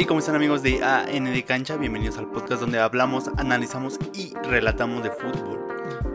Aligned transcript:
Hey, 0.00 0.04
¿cómo 0.06 0.20
están 0.20 0.36
amigos 0.36 0.62
de 0.62 0.80
AN 0.80 1.24
de 1.24 1.44
Cancha? 1.44 1.76
Bienvenidos 1.76 2.18
al 2.18 2.30
podcast 2.30 2.60
donde 2.60 2.78
hablamos, 2.78 3.26
analizamos 3.36 3.98
y 4.14 4.32
relatamos 4.44 5.02
de 5.02 5.10
fútbol. 5.10 5.58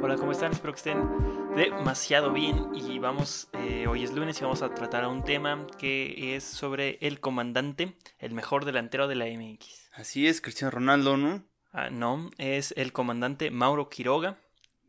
Hola, 0.01 0.15
¿cómo 0.15 0.31
están? 0.31 0.53
Espero 0.53 0.71
que 0.71 0.77
estén 0.77 1.53
demasiado 1.53 2.31
bien 2.31 2.69
y 2.73 2.97
vamos, 2.99 3.49
eh, 3.51 3.85
hoy 3.87 4.05
es 4.05 4.13
lunes 4.13 4.39
y 4.39 4.43
vamos 4.45 4.61
a 4.61 4.73
tratar 4.73 5.05
un 5.05 5.25
tema 5.25 5.67
que 5.77 6.33
es 6.33 6.45
sobre 6.45 6.97
el 7.01 7.19
comandante, 7.19 7.97
el 8.19 8.33
mejor 8.33 8.63
delantero 8.63 9.09
de 9.09 9.15
la 9.15 9.25
MX. 9.25 9.89
Así 9.91 10.27
es, 10.29 10.39
Cristiano 10.39 10.71
Ronaldo, 10.71 11.17
¿no? 11.17 11.43
Ah, 11.73 11.89
no, 11.89 12.29
es 12.37 12.73
el 12.77 12.93
comandante 12.93 13.51
Mauro 13.51 13.89
Quiroga, 13.89 14.39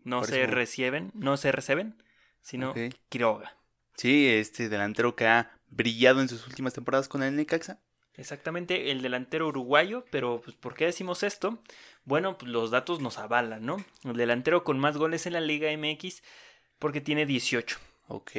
no 0.04 0.20
Por 0.20 0.28
se 0.28 0.44
eso- 0.44 0.52
reciben, 0.52 1.10
no 1.14 1.36
se 1.36 1.50
reciben, 1.50 2.00
sino. 2.42 2.72
Quiroga. 3.08 3.56
Sí, 3.96 4.28
este 4.28 4.68
delantero 4.68 5.16
que 5.16 5.26
ha 5.26 5.50
brillado 5.66 6.20
en 6.20 6.28
sus 6.28 6.46
últimas 6.46 6.74
temporadas 6.74 7.08
con 7.08 7.24
el 7.24 7.34
Necaxa. 7.34 7.80
Exactamente, 8.16 8.90
el 8.90 9.02
delantero 9.02 9.48
uruguayo, 9.48 10.04
pero 10.10 10.40
pues, 10.40 10.56
¿por 10.56 10.74
qué 10.74 10.86
decimos 10.86 11.22
esto? 11.22 11.58
Bueno, 12.04 12.38
pues 12.38 12.50
los 12.50 12.70
datos 12.70 13.00
nos 13.00 13.18
avalan, 13.18 13.64
¿no? 13.64 13.84
El 14.04 14.16
delantero 14.16 14.62
con 14.62 14.78
más 14.78 14.96
goles 14.96 15.26
en 15.26 15.32
la 15.32 15.40
Liga 15.40 15.70
MX 15.76 16.22
porque 16.78 17.00
tiene 17.00 17.26
18. 17.26 17.78
Ok, 18.08 18.32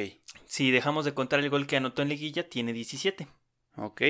Si 0.46 0.70
dejamos 0.70 1.04
de 1.04 1.12
contar 1.12 1.40
el 1.40 1.50
gol 1.50 1.66
que 1.66 1.76
anotó 1.76 2.02
en 2.02 2.08
liguilla, 2.08 2.48
tiene 2.48 2.72
17. 2.72 3.26
ok. 3.76 4.02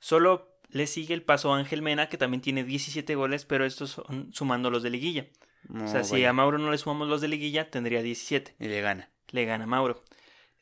Solo 0.00 0.54
le 0.68 0.86
sigue 0.86 1.14
el 1.14 1.22
paso 1.22 1.54
a 1.54 1.58
Ángel 1.58 1.82
Mena, 1.82 2.08
que 2.08 2.18
también 2.18 2.40
tiene 2.40 2.64
17 2.64 3.14
goles, 3.14 3.44
pero 3.44 3.64
estos 3.64 3.90
son 3.92 4.32
sumando 4.32 4.70
los 4.70 4.82
de 4.82 4.90
liguilla. 4.90 5.26
No, 5.68 5.84
o 5.84 5.88
sea, 5.88 6.04
si 6.04 6.24
a 6.24 6.32
Mauro 6.32 6.58
no 6.58 6.70
le 6.70 6.76
sumamos 6.78 7.08
los 7.08 7.20
de 7.20 7.28
liguilla, 7.28 7.70
tendría 7.70 8.02
17. 8.02 8.56
Y 8.58 8.68
le 8.68 8.80
gana. 8.80 9.08
Le 9.30 9.44
gana 9.44 9.66
Mauro. 9.66 10.02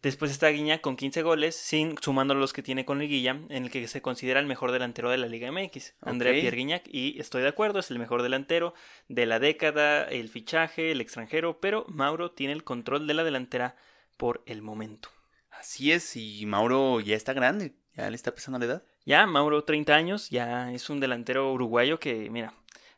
Después 0.03 0.33
está 0.33 0.49
Guiñac 0.49 0.81
con 0.81 0.97
15 0.97 1.23
goles, 1.23 1.55
sin 1.55 1.97
sumando 1.97 2.35
los 2.35 2.53
que 2.53 2.65
tiene 2.65 2.85
con 2.85 2.99
liguilla, 2.99 3.39
en 3.49 3.65
el 3.65 3.71
que 3.71 3.87
se 3.87 4.03
considera 4.03 4.41
el 4.41 4.47
mejor 4.47 4.73
delantero 4.73 5.11
de 5.11 5.17
la 5.17 5.29
Liga 5.29 5.53
MX. 5.53 5.95
André 6.01 6.31
Ok. 6.31 6.41
Pierre 6.41 6.57
Guiñac, 6.57 6.89
y 6.89 7.21
estoy 7.21 7.43
de 7.43 7.49
acuerdo, 7.49 7.79
es 7.79 7.91
el 7.93 8.01
mejor 8.01 8.23
delantero 8.23 8.75
de 9.09 9.27
la 9.27 9.39
década, 9.39 10.03
el 10.05 10.29
fichaje, 10.29 10.91
el 10.91 11.01
extranjero, 11.01 11.61
pero 11.61 11.87
Mauro 11.89 12.33
tiene 12.33 12.53
el 12.53 12.65
control 12.65 13.07
de 13.07 13.15
la 13.15 13.23
delantera 13.23 13.77
por 14.17 14.43
el 14.47 14.61
momento. 14.61 15.09
Así 15.51 15.93
es, 15.93 16.17
y 16.17 16.47
Mauro 16.47 16.99
ya 16.99 17.15
está 17.15 17.33
grande, 17.33 17.77
ya 17.95 18.11
le 18.11 18.17
está 18.17 18.35
pesando 18.35 18.59
la 18.59 18.65
edad. 18.65 18.83
Ya, 19.07 19.25
Mauro, 19.27 19.63
30 19.63 19.95
años, 19.95 20.31
ya 20.31 20.73
es 20.73 20.91
un 20.91 20.99
delantero 20.99 21.53
uruguayo 21.53 22.01
que, 22.01 22.29
mira, 22.29 22.55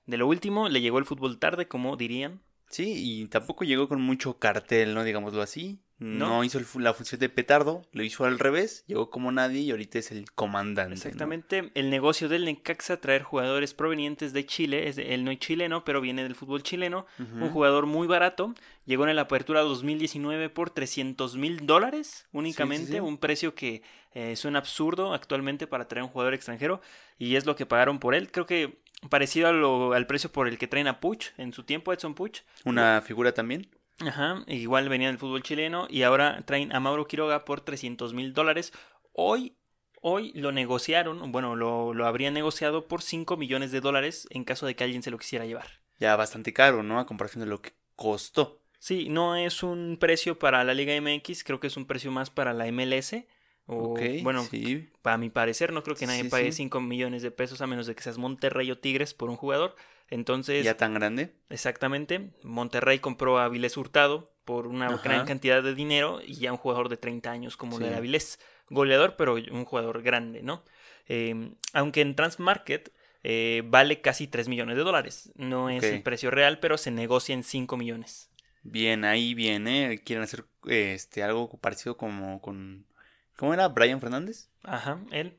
de 0.06 0.16
lo 0.16 0.26
último 0.26 0.70
le 0.70 0.80
llegó 0.80 0.98
el 0.98 1.04
fútbol 1.04 1.38
tarde, 1.38 1.68
como 1.68 1.98
dirían. 1.98 2.40
Sí, 2.70 2.94
y 2.96 3.26
tampoco 3.26 3.64
llegó 3.64 3.88
con 3.88 4.00
mucho 4.00 4.38
cartel, 4.38 4.94
¿no? 4.94 5.04
Digámoslo 5.04 5.42
así. 5.42 5.83
No, 5.98 6.28
No. 6.28 6.44
hizo 6.44 6.58
el 6.58 6.66
la 6.82 6.92
función 6.92 7.20
de 7.20 7.28
petardo, 7.28 7.82
lo 7.92 8.02
hizo 8.02 8.24
al 8.24 8.38
revés, 8.40 8.82
llegó 8.88 9.10
como 9.10 9.30
nadie 9.30 9.60
y 9.60 9.70
ahorita 9.70 10.00
es 10.00 10.10
el 10.10 10.30
comandante. 10.32 10.88
¿no? 10.90 10.94
Exactamente, 10.96 11.70
el 11.74 11.88
negocio 11.88 12.28
del 12.28 12.44
Necaxa 12.44 13.00
traer 13.00 13.22
jugadores 13.22 13.74
provenientes 13.74 14.32
de 14.32 14.44
Chile, 14.44 14.88
es 14.88 14.96
de- 14.96 15.14
él 15.14 15.24
no 15.24 15.30
es 15.30 15.38
chileno, 15.38 15.84
pero 15.84 16.00
viene 16.00 16.24
del 16.24 16.34
fútbol 16.34 16.64
chileno, 16.64 17.06
un 17.18 17.48
jugador 17.50 17.86
muy 17.86 18.08
barato, 18.08 18.54
llegó 18.86 19.06
en 19.06 19.14
la 19.14 19.22
apertura 19.22 19.60
2019 19.60 20.50
por 20.50 20.70
300 20.70 21.36
mil 21.36 21.64
dólares 21.64 22.26
únicamente, 22.32 22.92
sí. 22.94 22.98
un 23.00 23.18
precio 23.18 23.54
que 23.54 23.82
eh, 24.14 24.32
es 24.32 24.44
un 24.44 24.56
absurdo 24.56 25.14
actualmente 25.14 25.66
para 25.68 25.86
traer 25.88 26.02
un 26.04 26.10
jugador 26.10 26.34
extranjero 26.34 26.80
y 27.18 27.36
es 27.36 27.46
lo 27.46 27.54
que 27.56 27.66
pagaron 27.66 27.98
por 28.00 28.14
él, 28.16 28.30
creo 28.32 28.46
que 28.46 28.78
parecido 29.10 29.48
a 29.48 29.52
lo- 29.52 29.92
al 29.92 30.06
precio 30.06 30.30
por 30.32 30.48
el 30.48 30.58
que 30.58 30.66
traen 30.66 30.88
a 30.88 30.98
Puch 31.00 31.26
en 31.38 31.52
su 31.52 31.62
tiempo, 31.62 31.92
Edson 31.92 32.14
Puch. 32.14 32.40
Una 32.64 33.00
figura 33.00 33.32
también. 33.32 33.68
Ajá, 34.00 34.42
igual 34.48 34.88
venía 34.88 35.08
del 35.08 35.18
fútbol 35.18 35.42
chileno 35.42 35.86
y 35.88 36.02
ahora 36.02 36.42
traen 36.46 36.74
a 36.74 36.80
Mauro 36.80 37.06
Quiroga 37.06 37.44
por 37.44 37.60
300 37.60 38.12
mil 38.12 38.32
dólares. 38.32 38.72
Hoy, 39.12 39.56
hoy 40.00 40.32
lo 40.34 40.50
negociaron, 40.52 41.30
bueno, 41.30 41.54
lo, 41.54 41.94
lo 41.94 42.06
habrían 42.06 42.34
negociado 42.34 42.88
por 42.88 43.02
5 43.02 43.36
millones 43.36 43.70
de 43.70 43.80
dólares 43.80 44.26
en 44.30 44.44
caso 44.44 44.66
de 44.66 44.74
que 44.74 44.84
alguien 44.84 45.02
se 45.02 45.10
lo 45.10 45.18
quisiera 45.18 45.46
llevar. 45.46 45.80
Ya 46.00 46.16
bastante 46.16 46.52
caro, 46.52 46.82
¿no? 46.82 46.98
A 46.98 47.06
comparación 47.06 47.44
de 47.44 47.50
lo 47.50 47.62
que 47.62 47.72
costó. 47.94 48.60
Sí, 48.80 49.08
no 49.08 49.36
es 49.36 49.62
un 49.62 49.96
precio 49.98 50.38
para 50.38 50.62
la 50.64 50.74
Liga 50.74 50.92
MX, 50.94 51.44
creo 51.44 51.60
que 51.60 51.68
es 51.68 51.76
un 51.76 51.86
precio 51.86 52.10
más 52.10 52.30
para 52.30 52.52
la 52.52 52.66
MLS. 52.66 53.24
O, 53.66 53.94
bueno, 54.22 54.42
sí. 54.42 54.90
para 55.00 55.16
mi 55.16 55.30
parecer, 55.30 55.72
no 55.72 55.82
creo 55.82 55.96
que 55.96 56.06
nadie 56.06 56.24
Sí, 56.24 56.28
pague 56.28 56.52
sí. 56.52 56.58
5 56.58 56.80
millones 56.80 57.22
de 57.22 57.30
pesos 57.30 57.62
a 57.62 57.66
menos 57.66 57.86
de 57.86 57.94
que 57.94 58.02
seas 58.02 58.18
Monterrey 58.18 58.70
o 58.70 58.78
Tigres 58.78 59.14
por 59.14 59.30
un 59.30 59.36
jugador. 59.36 59.74
Entonces, 60.14 60.64
Ya 60.64 60.76
tan 60.76 60.94
grande. 60.94 61.34
Exactamente. 61.50 62.30
Monterrey 62.44 63.00
compró 63.00 63.38
a 63.38 63.46
Avilés 63.46 63.76
Hurtado 63.76 64.32
por 64.44 64.68
una 64.68 64.86
Ajá. 64.86 65.00
gran 65.02 65.26
cantidad 65.26 65.60
de 65.60 65.74
dinero 65.74 66.20
y 66.24 66.34
ya 66.36 66.52
un 66.52 66.58
jugador 66.58 66.88
de 66.88 66.96
30 66.96 67.32
años 67.32 67.56
como 67.56 67.78
Sí. 67.78 67.82
de 67.84 67.96
Avilés. 67.96 68.38
Goleador, 68.70 69.16
pero 69.16 69.34
un 69.34 69.64
jugador 69.64 70.02
grande, 70.02 70.40
¿no? 70.42 70.62
Eh, 71.08 71.50
aunque 71.72 72.00
en 72.00 72.14
Transmarket 72.14 72.92
eh, 73.24 73.62
vale 73.66 74.00
casi 74.02 74.28
3 74.28 74.46
millones 74.48 74.76
de 74.76 74.82
dólares. 74.84 75.32
No 75.34 75.68
es 75.68 75.82
el 75.82 76.02
precio 76.02 76.30
real, 76.30 76.60
pero 76.60 76.78
se 76.78 76.90
negocia 76.92 77.34
en 77.34 77.42
5 77.42 77.76
millones. 77.76 78.30
Bien, 78.62 79.04
ahí 79.04 79.34
viene. 79.34 80.00
Quieren 80.04 80.22
hacer 80.22 80.44
este 80.66 81.22
algo 81.24 81.48
parecido 81.58 81.96
como 81.96 82.40
con. 82.40 82.86
¿Cómo 83.36 83.52
era? 83.52 83.66
¿Brian 83.68 84.00
Fernández? 84.00 84.48
Ajá, 84.62 85.00
él. 85.10 85.36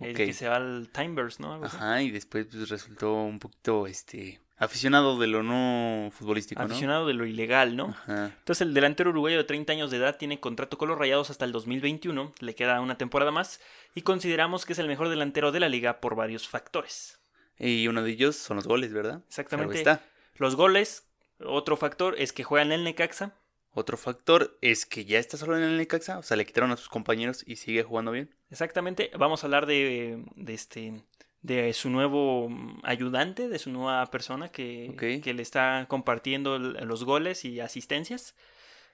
El 0.00 0.10
Ok. 0.10 0.16
que 0.16 0.32
se 0.32 0.48
va 0.48 0.56
al 0.56 0.88
Timbers, 0.92 1.40
¿no? 1.40 1.52
Algo 1.52 1.66
así. 1.66 1.76
Ajá, 1.76 2.02
y 2.02 2.10
después 2.10 2.46
pues, 2.50 2.68
resultó 2.68 3.14
un 3.14 3.38
poquito 3.38 3.86
este 3.86 4.40
aficionado 4.56 5.18
de 5.18 5.26
lo 5.26 5.42
no 5.42 6.10
futbolístico, 6.10 6.60
¿no? 6.62 6.66
Aficionado 6.66 7.06
de 7.06 7.14
lo 7.14 7.26
ilegal, 7.26 7.76
¿no? 7.76 7.88
Ajá. 7.88 8.26
Entonces 8.38 8.62
el 8.62 8.74
delantero 8.74 9.10
uruguayo 9.10 9.36
de 9.36 9.44
30 9.44 9.72
años 9.72 9.90
de 9.90 9.98
edad 9.98 10.16
tiene 10.16 10.40
contrato 10.40 10.78
con 10.78 10.88
los 10.88 10.98
Rayados 10.98 11.30
hasta 11.30 11.44
el 11.44 11.52
2021, 11.52 12.32
le 12.40 12.54
queda 12.54 12.80
una 12.80 12.96
temporada 12.96 13.30
más 13.30 13.60
y 13.94 14.02
consideramos 14.02 14.64
que 14.64 14.72
es 14.72 14.78
el 14.78 14.88
mejor 14.88 15.08
delantero 15.08 15.52
de 15.52 15.60
la 15.60 15.68
liga 15.68 16.00
por 16.00 16.16
varios 16.16 16.48
factores. 16.48 17.18
Y 17.58 17.86
uno 17.88 18.02
de 18.02 18.10
ellos 18.10 18.36
son 18.36 18.56
los 18.56 18.66
goles, 18.66 18.92
¿verdad? 18.92 19.22
Exactamente. 19.28 19.78
Está. 19.78 20.02
Los 20.36 20.56
goles, 20.56 21.06
otro 21.38 21.76
factor 21.76 22.16
es 22.18 22.32
que 22.32 22.42
juega 22.44 22.64
en 22.64 22.72
el 22.72 22.84
Necaxa. 22.84 23.34
Otro 23.74 23.96
factor 23.96 24.56
es 24.60 24.86
que 24.86 25.04
ya 25.04 25.18
está 25.18 25.36
solo 25.36 25.56
en 25.56 25.64
el 25.64 25.76
Necaxa, 25.76 26.18
o 26.18 26.22
sea, 26.22 26.36
le 26.36 26.46
quitaron 26.46 26.70
a 26.70 26.76
sus 26.76 26.88
compañeros 26.88 27.42
y 27.46 27.56
sigue 27.56 27.82
jugando 27.82 28.12
bien. 28.12 28.34
Exactamente, 28.50 29.10
vamos 29.18 29.42
a 29.42 29.46
hablar 29.48 29.66
de, 29.66 30.24
de 30.36 30.54
este 30.54 31.02
de 31.42 31.74
su 31.74 31.90
nuevo 31.90 32.48
mm, 32.48 32.80
ayudante, 32.84 33.48
de 33.48 33.58
su 33.58 33.70
nueva 33.70 34.06
persona 34.10 34.48
que, 34.48 35.20
que 35.22 35.34
le 35.34 35.42
está 35.42 35.84
compartiendo 35.88 36.58
los 36.58 37.04
goles 37.04 37.44
y 37.44 37.60
asistencias. 37.60 38.34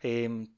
Eh, 0.02 0.48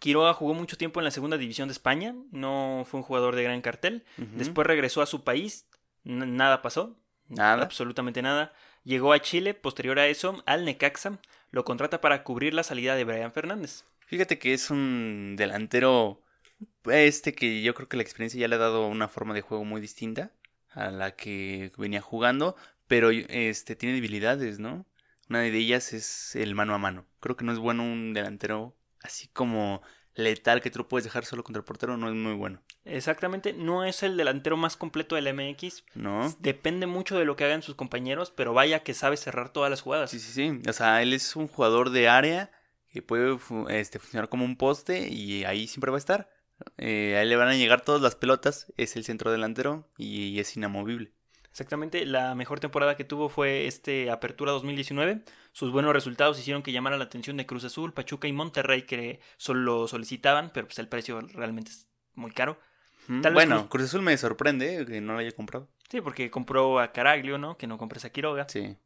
Quiroga 0.00 0.32
jugó 0.34 0.54
mucho 0.54 0.76
tiempo 0.76 1.00
en 1.00 1.04
la 1.04 1.10
segunda 1.10 1.36
división 1.36 1.68
de 1.68 1.72
España, 1.72 2.14
no 2.32 2.84
fue 2.86 2.98
un 2.98 3.04
jugador 3.04 3.36
de 3.36 3.42
gran 3.44 3.60
cartel. 3.60 4.04
Después 4.16 4.66
regresó 4.66 5.02
a 5.02 5.06
su 5.06 5.22
país, 5.22 5.66
nada 6.02 6.62
pasó, 6.62 6.96
Nada. 7.28 7.62
absolutamente 7.62 8.22
nada. 8.22 8.52
Llegó 8.84 9.12
a 9.12 9.20
Chile, 9.20 9.54
posterior 9.54 9.98
a 9.98 10.08
eso, 10.08 10.42
al 10.46 10.64
Necaxa, 10.64 11.18
lo 11.52 11.64
contrata 11.64 12.00
para 12.00 12.24
cubrir 12.24 12.54
la 12.54 12.64
salida 12.64 12.96
de 12.96 13.04
Brian 13.04 13.32
Fernández. 13.32 13.84
Fíjate 14.06 14.38
que 14.38 14.52
es 14.54 14.70
un 14.70 15.36
delantero 15.36 16.20
este 16.86 17.34
que 17.34 17.62
yo 17.62 17.74
creo 17.74 17.88
que 17.88 17.96
la 17.96 18.02
experiencia 18.02 18.40
ya 18.40 18.48
le 18.48 18.56
ha 18.56 18.58
dado 18.58 18.88
una 18.88 19.08
forma 19.08 19.34
de 19.34 19.42
juego 19.42 19.64
muy 19.64 19.80
distinta 19.80 20.32
a 20.70 20.90
la 20.90 21.14
que 21.14 21.70
venía 21.76 22.00
jugando, 22.00 22.56
pero 22.88 23.10
este 23.10 23.76
tiene 23.76 23.94
debilidades, 23.94 24.58
¿no? 24.58 24.86
Una 25.28 25.40
de 25.40 25.56
ellas 25.56 25.92
es 25.92 26.34
el 26.36 26.54
mano 26.54 26.74
a 26.74 26.78
mano. 26.78 27.06
Creo 27.20 27.36
que 27.36 27.44
no 27.44 27.52
es 27.52 27.58
bueno 27.58 27.84
un 27.84 28.12
delantero 28.12 28.74
así 29.02 29.28
como 29.28 29.82
letal 30.14 30.60
que 30.60 30.70
tú 30.70 30.80
lo 30.80 30.88
puedes 30.88 31.04
dejar 31.04 31.24
solo 31.24 31.44
contra 31.44 31.60
el 31.60 31.64
portero, 31.64 31.96
no 31.96 32.08
es 32.08 32.14
muy 32.14 32.34
bueno, 32.34 32.62
Exactamente, 32.84 33.52
no 33.52 33.84
es 33.84 34.02
el 34.02 34.16
delantero 34.16 34.56
más 34.56 34.76
completo 34.76 35.14
del 35.14 35.32
MX. 35.32 35.84
¿no? 35.94 36.34
Depende 36.40 36.86
mucho 36.86 37.18
de 37.18 37.24
lo 37.24 37.36
que 37.36 37.44
hagan 37.44 37.62
sus 37.62 37.76
compañeros, 37.76 38.32
pero 38.34 38.54
vaya 38.54 38.82
que 38.82 38.94
sabe 38.94 39.16
cerrar 39.16 39.50
todas 39.50 39.70
las 39.70 39.82
jugadas. 39.82 40.10
Sí, 40.10 40.18
sí, 40.18 40.32
sí. 40.32 40.60
O 40.68 40.72
sea, 40.72 41.02
él 41.02 41.12
es 41.12 41.36
un 41.36 41.46
jugador 41.46 41.90
de 41.90 42.08
área 42.08 42.50
que 42.92 43.00
puede 43.00 43.38
este, 43.70 43.98
funcionar 43.98 44.28
como 44.28 44.44
un 44.44 44.56
poste 44.56 45.08
y 45.08 45.44
ahí 45.44 45.66
siempre 45.66 45.90
va 45.90 45.96
a 45.96 45.98
estar. 45.98 46.30
Eh, 46.76 47.16
a 47.16 47.22
él 47.22 47.28
le 47.28 47.36
van 47.36 47.48
a 47.48 47.54
llegar 47.54 47.80
todas 47.80 48.02
las 48.02 48.16
pelotas, 48.16 48.72
es 48.76 48.96
el 48.96 49.04
centro 49.04 49.32
delantero 49.32 49.88
y, 49.96 50.38
es 50.38 50.56
inamovible. 50.56 51.12
Exactamente, 51.50 52.06
la 52.06 52.34
mejor 52.34 52.60
temporada 52.60 52.96
que 52.96 53.04
tuvo 53.04 53.28
fue 53.28 53.66
este 53.66 54.10
Apertura 54.10 54.52
2019. 54.52 55.22
Sus 55.52 55.70
buenos 55.70 55.92
resultados 55.92 56.38
hicieron 56.38 56.62
que 56.62 56.72
llamara 56.72 56.96
la 56.96 57.04
atención 57.04 57.36
de 57.36 57.46
Cruz 57.46 57.64
Azul, 57.64 57.92
Pachuca 57.92 58.26
y 58.26 58.32
Monterrey, 58.32 58.82
que 58.82 59.20
solo 59.36 59.60
lo 59.60 59.88
solicitaban, 59.88 60.50
pero 60.52 60.66
pues 60.66 60.78
el 60.78 60.88
precio 60.88 61.20
realmente 61.20 61.70
es 61.70 61.88
muy 62.14 62.30
caro. 62.30 62.58
Tal 63.22 63.32
bueno, 63.34 63.56
Cruz- 63.56 63.68
Cruz 63.68 63.84
Azul 63.86 64.02
me 64.02 64.16
sorprende 64.16 64.84
que 64.86 65.00
no 65.00 65.14
lo 65.14 65.18
haya 65.18 65.32
comprado. 65.32 65.68
Sí, 65.90 66.00
porque 66.00 66.30
compró 66.30 66.78
a 66.80 66.92
Caraglio, 66.92 67.36
¿no? 67.38 67.56
Que 67.58 67.66
no 67.66 67.76
compres 67.78 68.04
a 68.04 68.10
Quiroga. 68.10 68.46
Sí. 68.48 68.76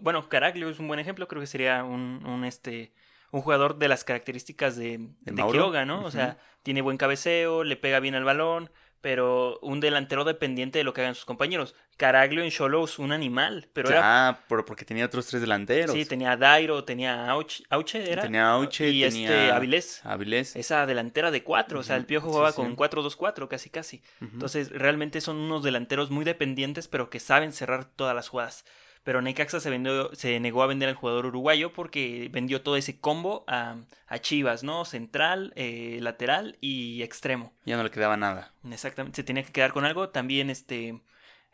Bueno, 0.00 0.28
Caraglio 0.28 0.68
es 0.68 0.78
un 0.78 0.88
buen 0.88 1.00
ejemplo, 1.00 1.28
creo 1.28 1.40
que 1.40 1.46
sería 1.46 1.84
un, 1.84 2.24
un, 2.26 2.44
este 2.44 2.92
un 3.30 3.40
jugador 3.40 3.78
de 3.78 3.88
las 3.88 4.04
características 4.04 4.76
de? 4.76 5.08
Quiroga, 5.24 5.84
¿no? 5.86 6.04
O 6.04 6.10
sea, 6.10 6.38
tiene 6.62 6.82
buen 6.82 6.98
cabeceo, 6.98 7.64
le 7.64 7.76
pega 7.76 7.98
bien 8.00 8.14
al 8.14 8.24
balón, 8.24 8.70
pero 9.02 9.58
un 9.60 9.80
delantero 9.80 10.24
dependiente 10.24 10.78
de 10.78 10.84
lo 10.84 10.94
que 10.94 11.02
hagan 11.02 11.14
sus 11.14 11.26
compañeros. 11.26 11.74
Caraglio 11.98 12.42
en 12.42 12.50
Cholos, 12.50 12.98
un 12.98 13.12
animal, 13.12 13.68
pero 13.74 13.90
era... 13.90 14.28
Ah, 14.28 14.40
por- 14.48 14.64
porque 14.64 14.84
tenía 14.84 15.04
otros 15.04 15.26
tres 15.26 15.42
delanteros. 15.42 15.94
Sí, 15.94 16.06
tenía 16.06 16.32
a 16.32 16.36
Dairo, 16.36 16.84
tenía 16.84 17.26
a 17.26 17.30
Auche, 17.32 17.64
Auche, 17.68 18.10
¿era? 18.10 18.22
Tenía 18.22 18.48
Auche, 18.50 18.88
y 18.88 19.02
tenía 19.02 19.28
este 19.28 19.50
Avilés. 19.52 20.00
Avilés. 20.04 20.56
Esa 20.56 20.86
delantera 20.86 21.30
de 21.30 21.42
cuatro, 21.42 21.80
o 21.80 21.82
sea, 21.82 21.96
el 21.96 22.06
Piojo 22.06 22.28
jugaba 22.28 22.52
sí. 22.52 22.56
con 22.56 22.74
4-2-4 22.76 23.48
casi 23.48 23.68
casi. 23.68 24.02
Entonces, 24.20 24.70
realmente 24.70 25.20
son 25.20 25.36
unos 25.36 25.62
delanteros 25.62 26.10
muy 26.10 26.24
dependientes, 26.24 26.88
pero 26.88 27.10
que 27.10 27.20
saben 27.20 27.52
cerrar 27.52 27.84
todas 27.84 28.14
las 28.14 28.28
jugadas. 28.28 28.64
Pero 29.04 29.20
Necaxa 29.20 29.58
se, 29.58 29.68
vendió, 29.68 30.14
se 30.14 30.38
negó 30.38 30.62
a 30.62 30.66
vender 30.68 30.88
al 30.88 30.94
jugador 30.94 31.26
uruguayo 31.26 31.72
porque 31.72 32.28
vendió 32.32 32.62
todo 32.62 32.76
ese 32.76 33.00
combo 33.00 33.44
a, 33.48 33.76
a 34.06 34.18
Chivas, 34.20 34.62
¿no? 34.62 34.84
Central, 34.84 35.52
eh, 35.56 35.98
lateral 36.00 36.56
y 36.60 37.02
extremo. 37.02 37.52
Ya 37.64 37.76
no 37.76 37.82
le 37.82 37.90
quedaba 37.90 38.16
nada. 38.16 38.52
Exactamente, 38.70 39.16
se 39.16 39.24
tenía 39.24 39.42
que 39.42 39.50
quedar 39.52 39.72
con 39.72 39.84
algo. 39.84 40.10
También 40.10 40.50
este, 40.50 41.00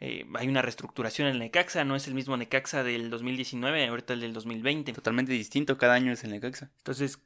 eh, 0.00 0.26
hay 0.34 0.46
una 0.48 0.60
reestructuración 0.60 1.26
en 1.28 1.34
el 1.34 1.38
Necaxa, 1.40 1.84
no 1.84 1.96
es 1.96 2.06
el 2.06 2.12
mismo 2.14 2.36
Necaxa 2.36 2.82
del 2.84 3.08
2019, 3.08 3.86
ahorita 3.86 4.12
el 4.12 4.20
del 4.20 4.34
2020. 4.34 4.92
Totalmente 4.92 5.32
distinto, 5.32 5.78
cada 5.78 5.94
año 5.94 6.12
es 6.12 6.22
el 6.24 6.30
Necaxa. 6.32 6.70
Entonces, 6.78 7.18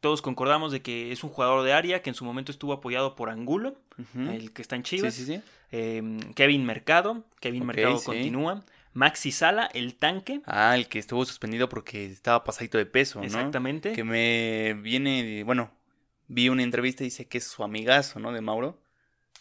todos 0.00 0.20
concordamos 0.20 0.70
de 0.72 0.82
que 0.82 1.12
es 1.12 1.24
un 1.24 1.30
jugador 1.30 1.64
de 1.64 1.72
área 1.72 2.02
que 2.02 2.10
en 2.10 2.14
su 2.14 2.26
momento 2.26 2.52
estuvo 2.52 2.74
apoyado 2.74 3.16
por 3.16 3.30
Angulo, 3.30 3.76
el 4.16 4.52
que 4.52 4.60
está 4.60 4.76
en 4.76 4.84
Sí, 4.84 4.96
Chivas. 4.96 5.14
sí, 5.14 5.24
sí. 5.24 5.40
eh, 5.70 6.02
Kevin 6.34 6.66
Mercado, 6.66 7.24
Kevin 7.40 7.64
Mercado 7.64 7.96
sí. 7.96 8.04
continúa. 8.04 8.64
Maxi 8.94 9.32
Sala, 9.32 9.68
el 9.72 9.94
tanque. 9.94 10.42
Ah, 10.46 10.76
el 10.76 10.88
que 10.88 10.98
estuvo 10.98 11.24
suspendido 11.24 11.68
porque 11.68 12.04
estaba 12.06 12.44
pasadito 12.44 12.78
de 12.78 12.86
peso, 12.86 13.18
¿no? 13.20 13.24
Exactamente. 13.24 13.92
Que 13.92 14.04
me 14.04 14.74
viene, 14.82 15.42
bueno, 15.44 15.70
vi 16.28 16.48
una 16.48 16.62
entrevista 16.62 17.02
y 17.02 17.06
dice 17.06 17.26
que 17.26 17.38
es 17.38 17.44
su 17.44 17.64
amigazo, 17.64 18.20
¿no? 18.20 18.32
De 18.32 18.40
Mauro. 18.40 18.80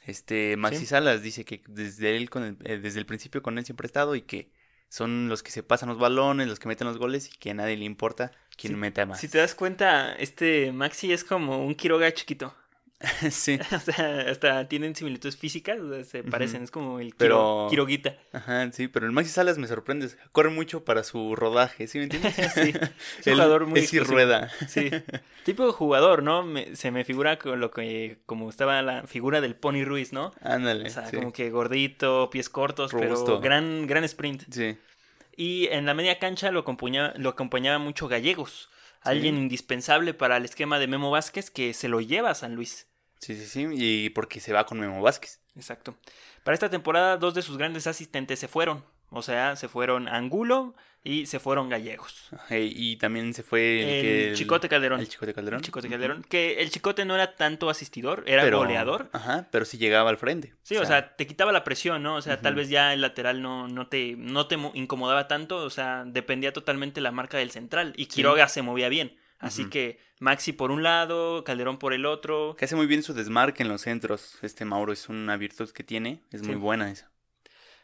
Este, 0.05 0.55
Maxi 0.57 0.79
Sí. 0.79 0.85
Salas 0.87 1.21
dice 1.21 1.45
que 1.45 1.61
desde 1.67 2.15
él 2.17 2.29
con 2.29 2.43
el- 2.43 2.57
eh, 2.63 2.77
desde 2.79 2.99
el 2.99 3.05
principio 3.05 3.43
con 3.43 3.57
él 3.57 3.65
siempre 3.65 3.85
ha 3.85 3.87
estado 3.89 4.15
y 4.15 4.21
que 4.23 4.51
son 4.89 5.29
los 5.29 5.43
que 5.43 5.51
se 5.51 5.63
pasan 5.63 5.89
los 5.89 5.99
balones, 5.99 6.47
los 6.47 6.59
que 6.59 6.67
meten 6.67 6.87
los 6.87 6.97
goles 6.97 7.29
y 7.33 7.37
que 7.37 7.51
a 7.51 7.53
nadie 7.53 7.77
le 7.77 7.85
importa 7.85 8.31
quién 8.57 8.73
Sí, 8.73 8.77
meta 8.79 9.05
más. 9.05 9.19
Si 9.19 9.27
te 9.29 9.37
das 9.37 9.53
cuenta, 9.55 10.13
este 10.15 10.71
Maxi 10.71 11.13
es 11.13 11.23
como 11.23 11.65
un 11.65 11.75
Quiroga 11.75 12.11
chiquito. 12.13 12.53
sí. 13.31 13.59
o 13.75 13.79
sea, 13.79 14.25
hasta 14.29 14.67
tienen 14.67 14.95
similitudes 14.95 15.37
físicas, 15.37 15.79
o 15.79 15.93
sea, 15.93 16.03
se 16.03 16.23
parecen, 16.23 16.63
es 16.63 16.71
como 16.71 16.99
el 16.99 17.13
Pero- 17.17 17.67
Quiro- 17.67 17.69
Quiroguita. 17.69 18.15
Ajá, 18.33 18.71
sí, 18.71 18.87
pero 18.87 19.05
el 19.05 19.11
Maxi 19.11 19.31
Salas 19.31 19.57
me 19.57 19.67
sorprende. 19.67 20.09
Corre 20.31 20.49
mucho 20.49 20.83
para 20.85 21.03
su 21.03 21.35
rodaje, 21.35 21.87
¿sí 21.87 21.97
me 21.97 22.05
entiendes? 22.05 22.35
Sí, 22.53 22.69
es 22.69 22.75
un 22.75 22.81
Él 23.25 23.33
jugador 23.33 23.65
muy 23.65 23.79
es 23.79 23.93
y 23.93 23.99
rueda. 23.99 24.49
Sí. 24.67 24.91
Tipo 25.45 25.65
de 25.65 25.71
jugador, 25.71 26.23
¿no? 26.23 26.43
Me- 26.43 26.75
se 26.75 26.91
me 26.91 27.03
figura 27.05 27.37
con 27.39 27.59
lo 27.59 27.71
que, 27.71 28.19
como 28.25 28.49
estaba 28.49 28.81
la 28.81 29.07
figura 29.07 29.41
del 29.41 29.55
Pony 29.55 29.83
Ruiz, 29.83 30.13
¿no? 30.13 30.33
Ándale. 30.41 30.87
O 30.87 30.91
sea, 30.91 31.07
sí. 31.09 31.15
como 31.15 31.31
que 31.33 31.49
gordito, 31.49 32.29
pies 32.31 32.49
cortos, 32.49 32.91
Robusto. 32.91 33.25
pero 33.25 33.39
gran, 33.41 33.87
gran 33.87 34.03
sprint. 34.03 34.43
Sí. 34.51 34.77
Y 35.35 35.67
en 35.67 35.85
la 35.85 35.93
media 35.93 36.19
cancha 36.19 36.51
lo 36.51 36.59
acompañaba, 36.59 37.13
lo 37.17 37.29
acompañaba 37.29 37.79
mucho 37.79 38.07
Gallegos, 38.07 38.69
alguien 39.01 39.37
indispensable 39.37 40.13
para 40.13 40.37
el 40.37 40.45
esquema 40.45 40.77
de 40.77 40.87
Memo 40.87 41.09
Vázquez 41.09 41.49
que 41.49 41.73
se 41.73 41.87
lo 41.87 42.01
lleva 42.01 42.31
a 42.31 42.35
San 42.35 42.53
Luis. 42.55 42.87
Sí, 43.21 43.35
sí, 43.35 43.45
sí. 43.45 43.67
Y 43.71 44.09
porque 44.09 44.39
se 44.39 44.51
va 44.51 44.65
con 44.65 44.79
Memo 44.79 45.01
Vázquez. 45.01 45.39
Exacto. 45.55 45.95
Para 46.43 46.53
esta 46.55 46.69
temporada, 46.69 47.17
dos 47.17 47.33
de 47.33 47.41
sus 47.41 47.57
grandes 47.57 47.87
asistentes 47.87 48.39
se 48.39 48.47
fueron. 48.47 48.83
O 49.09 49.21
sea, 49.21 49.55
se 49.57 49.67
fueron 49.67 50.07
Angulo 50.07 50.73
y 51.03 51.25
se 51.25 51.39
fueron 51.39 51.67
Gallegos. 51.67 52.29
Y 52.49 52.95
también 52.95 53.33
se 53.33 53.43
fue 53.43 53.81
el, 53.81 53.89
El, 53.89 54.01
que- 54.29 54.33
Chicote 54.37 54.69
Calderón. 54.69 55.01
El 55.01 55.09
Chicote 55.09 55.33
Calderón. 55.33 55.59
El 55.59 55.65
Chicote. 55.65 55.89
Calderón. 55.89 56.23
Que 56.29 56.61
el 56.61 56.69
Chicote 56.71 57.03
no 57.03 57.15
era 57.15 57.35
tanto 57.35 57.69
asistidor, 57.69 58.23
era 58.25 58.43
Pero- 58.43 58.59
goleador. 58.59 59.09
Ajá, 59.11 59.49
pero 59.51 59.65
sí 59.65 59.77
llegaba 59.77 60.09
al 60.09 60.17
frente. 60.17 60.53
Sí, 60.63 60.77
o 60.77 60.85
sea, 60.85 61.15
te 61.17 61.27
quitaba 61.27 61.51
la 61.51 61.63
presión, 61.65 62.01
¿no? 62.01 62.15
O 62.15 62.21
sea, 62.21 62.39
tal 62.39 62.55
vez 62.55 62.69
ya 62.69 62.93
el 62.93 63.01
lateral 63.01 63.41
no, 63.41 63.67
no, 63.67 63.87
te, 63.87 64.15
no 64.17 64.47
te 64.47 64.55
mo- 64.57 64.71
incomodaba 64.73 65.27
tanto, 65.27 65.57
o 65.57 65.69
sea, 65.69 66.03
dependía 66.07 66.53
totalmente 66.53 67.01
la 67.01 67.11
marca 67.11 67.37
del 67.37 67.51
central. 67.51 67.93
Y 67.97 68.05
Quiroga 68.05 68.47
se 68.47 68.61
movía 68.61 68.87
bien. 68.87 69.17
Así 69.41 69.65
que 69.69 69.99
Maxi 70.19 70.53
por 70.53 70.71
un 70.71 70.83
lado, 70.83 71.43
Calderón 71.43 71.79
por 71.79 71.93
el 71.93 72.05
otro. 72.05 72.55
Que 72.57 72.65
hace 72.65 72.75
muy 72.75 72.85
bien 72.85 73.03
su 73.03 73.13
desmarque 73.13 73.63
en 73.63 73.69
los 73.69 73.81
centros. 73.81 74.37
Este 74.43 74.65
Mauro 74.65 74.93
es 74.93 75.09
una 75.09 75.35
virtud 75.35 75.69
que 75.71 75.83
tiene. 75.83 76.23
Es 76.31 76.43
muy 76.43 76.55
buena 76.55 76.89
esa. 76.91 77.11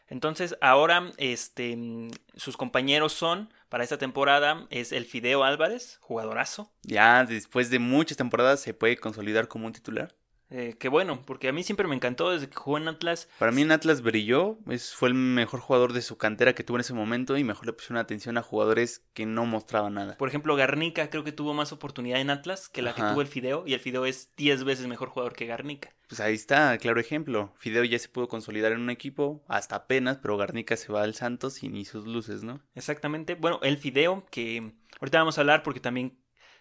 Entonces, 0.06 0.56
ahora, 0.60 1.12
este, 1.18 1.76
mm, 1.76 2.10
sus 2.36 2.56
compañeros 2.56 3.12
son, 3.12 3.52
para 3.68 3.84
esta 3.84 3.98
temporada, 3.98 4.66
es 4.70 4.92
el 4.92 5.04
Fideo 5.04 5.44
Álvarez, 5.44 5.98
jugadorazo. 6.00 6.72
Ya 6.82 7.24
después 7.24 7.68
de 7.70 7.78
muchas 7.78 8.16
temporadas 8.16 8.60
se 8.60 8.72
puede 8.72 8.96
consolidar 8.96 9.48
como 9.48 9.66
un 9.66 9.74
titular. 9.74 10.14
Eh, 10.50 10.76
que 10.78 10.88
bueno, 10.88 11.22
porque 11.26 11.48
a 11.48 11.52
mí 11.52 11.62
siempre 11.62 11.86
me 11.86 11.94
encantó 11.94 12.30
desde 12.30 12.48
que 12.48 12.56
jugó 12.56 12.78
en 12.78 12.88
Atlas. 12.88 13.28
Para 13.38 13.52
mí 13.52 13.62
en 13.62 13.70
Atlas 13.70 14.00
brilló, 14.00 14.58
es, 14.68 14.94
fue 14.94 15.08
el 15.08 15.14
mejor 15.14 15.60
jugador 15.60 15.92
de 15.92 16.00
su 16.00 16.16
cantera 16.16 16.54
que 16.54 16.64
tuvo 16.64 16.78
en 16.78 16.82
ese 16.82 16.94
momento 16.94 17.36
y 17.36 17.44
mejor 17.44 17.66
le 17.66 17.74
pusieron 17.74 17.98
atención 17.98 18.38
a 18.38 18.42
jugadores 18.42 19.04
que 19.12 19.26
no 19.26 19.44
mostraban 19.44 19.94
nada. 19.94 20.16
Por 20.16 20.28
ejemplo, 20.28 20.56
Garnica 20.56 21.10
creo 21.10 21.24
que 21.24 21.32
tuvo 21.32 21.52
más 21.52 21.72
oportunidad 21.72 22.20
en 22.20 22.30
Atlas 22.30 22.68
que 22.68 22.80
la 22.80 22.94
que 22.94 23.02
tuvo 23.02 23.20
el 23.20 23.26
Fideo, 23.26 23.64
y 23.66 23.74
el 23.74 23.80
Fideo 23.80 24.06
es 24.06 24.34
10 24.36 24.64
veces 24.64 24.86
mejor 24.86 25.08
jugador 25.08 25.34
que 25.34 25.46
Garnica. 25.46 25.90
Pues 26.08 26.20
ahí 26.20 26.34
está, 26.34 26.76
claro 26.78 26.98
ejemplo. 26.98 27.52
Fideo 27.56 27.84
ya 27.84 27.98
se 27.98 28.08
pudo 28.08 28.28
consolidar 28.28 28.72
en 28.72 28.80
un 28.80 28.90
equipo, 28.90 29.44
hasta 29.48 29.76
apenas, 29.76 30.16
pero 30.16 30.38
Garnica 30.38 30.76
se 30.76 30.90
va 30.90 31.02
al 31.02 31.14
Santos 31.14 31.62
y 31.62 31.68
ni 31.68 31.84
sus 31.84 32.06
luces, 32.06 32.42
¿no? 32.42 32.62
Exactamente. 32.74 33.34
Bueno, 33.34 33.60
el 33.62 33.76
Fideo, 33.76 34.24
que 34.30 34.72
ahorita 35.00 35.18
vamos 35.18 35.36
a 35.36 35.42
hablar 35.42 35.62
porque 35.62 35.80
también 35.80 36.18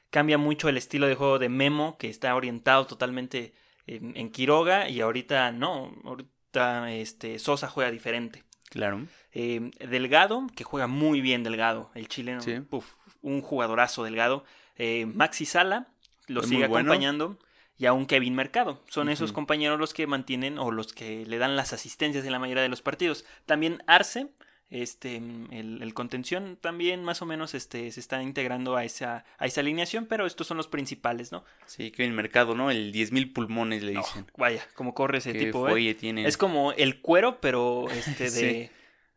cambia 0.10 0.38
mucho 0.38 0.68
el 0.68 0.78
estilo 0.78 1.08
de 1.08 1.16
juego 1.16 1.40
de 1.40 1.48
Memo, 1.48 1.98
que 1.98 2.10
está 2.10 2.36
orientado 2.36 2.88
totalmente 2.88 3.54
en, 3.88 4.16
en 4.16 4.30
Quiroga, 4.32 4.90
y 4.90 5.02
ahorita 5.02 5.52
no, 5.52 5.94
ahorita 6.04 6.92
este, 6.94 7.40
Sosa 7.40 7.68
juega 7.70 7.90
diferente. 7.92 8.44
Claro. 8.70 9.06
Eh, 9.32 9.72
Delgado, 9.90 10.46
que 10.56 10.64
juega 10.64 10.88
muy 10.88 11.22
bien 11.22 11.44
Delgado, 11.44 11.90
el 11.96 12.08
chileno, 12.08 12.42
Sí. 12.42 12.56
un 13.22 13.42
jugadorazo 13.42 14.04
Delgado. 14.04 14.44
Eh, 14.78 15.06
Maxi 15.06 15.46
Sala 15.46 15.88
lo 16.28 16.42
Es 16.42 16.48
sigue 16.50 16.68
bueno. 16.68 16.90
acompañando. 16.92 17.40
Y 17.80 17.86
a 17.86 17.94
un 17.94 18.08
Kevin 18.08 18.34
Mercado. 18.34 18.82
Son 18.90 19.08
esos 19.08 19.32
compañeros 19.32 19.80
los 19.80 19.94
que 19.94 20.08
mantienen 20.08 20.58
o 20.58 20.72
los 20.72 20.94
que 20.94 21.28
le 21.28 21.38
dan 21.38 21.56
las 21.56 21.74
asistencias 21.74 22.26
en 22.26 22.32
la 22.32 22.40
mayoría 22.40 22.64
de 22.64 22.70
los 22.70 22.82
partidos. 22.82 23.24
También 23.46 23.84
Arce, 23.86 24.30
este, 24.70 25.16
el, 25.16 25.80
el 25.82 25.94
contención, 25.94 26.58
también 26.60 27.04
más 27.04 27.22
o 27.22 27.26
menos 27.26 27.54
este, 27.54 27.90
se 27.92 28.00
está 28.00 28.22
integrando 28.22 28.76
a 28.76 28.84
esa, 28.84 29.24
a 29.38 29.46
esa 29.46 29.62
alineación, 29.62 30.06
pero 30.08 30.26
estos 30.26 30.48
son 30.48 30.58
los 30.58 30.68
principales, 30.68 31.32
¿no? 31.32 31.46
Sí, 31.66 31.92
Kevin 31.92 32.16
Mercado, 32.16 32.54
¿no? 32.56 32.70
El 32.70 32.92
10.000 32.94 33.32
pulmones 33.34 33.84
le 33.84 33.98
Oh, 33.98 34.02
dicen. 34.02 34.26
vaya, 34.38 34.66
como 34.76 34.94
corre 34.94 35.20
ese 35.20 35.34
Qué 35.34 35.46
tipo, 35.46 35.68
¿eh? 35.70 35.94
tiene. 35.94 36.28
Es 36.28 36.38
como 36.38 36.74
el 36.74 37.02
cuero, 37.02 37.40
pero 37.40 37.90
este 37.92 38.26
de, 38.26 38.30
Sí. 38.68 38.70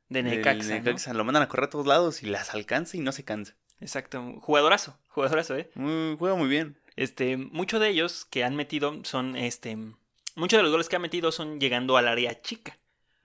de 0.08 0.18
El 0.20 0.24
Necaxa. 0.26 1.12
Lo 1.14 1.24
mandan 1.24 1.42
a 1.42 1.48
correr 1.48 1.64
a 1.64 1.70
todos 1.70 1.86
lados 1.86 2.22
y 2.22 2.26
las 2.26 2.54
alcanza 2.54 2.96
y 2.96 3.00
no 3.00 3.12
se 3.12 3.24
cansa. 3.24 3.56
Exacto, 3.80 4.34
jugadorazo, 4.40 4.98
jugadorazo, 5.08 5.56
¿eh? 5.56 5.70
Muy, 5.74 6.16
juega 6.18 6.36
muy 6.36 6.48
bien. 6.48 6.76
Este, 6.96 7.36
muchos 7.38 7.80
de 7.80 7.88
ellos 7.88 8.26
que 8.26 8.44
han 8.44 8.54
metido 8.54 9.00
son, 9.04 9.34
este, 9.36 9.76
muchos 10.36 10.58
de 10.58 10.62
los 10.62 10.70
goles 10.70 10.88
que 10.88 10.96
han 10.96 11.02
metido 11.02 11.32
son 11.32 11.58
llegando 11.58 11.96
al 11.96 12.06
área 12.06 12.40
chica. 12.42 12.76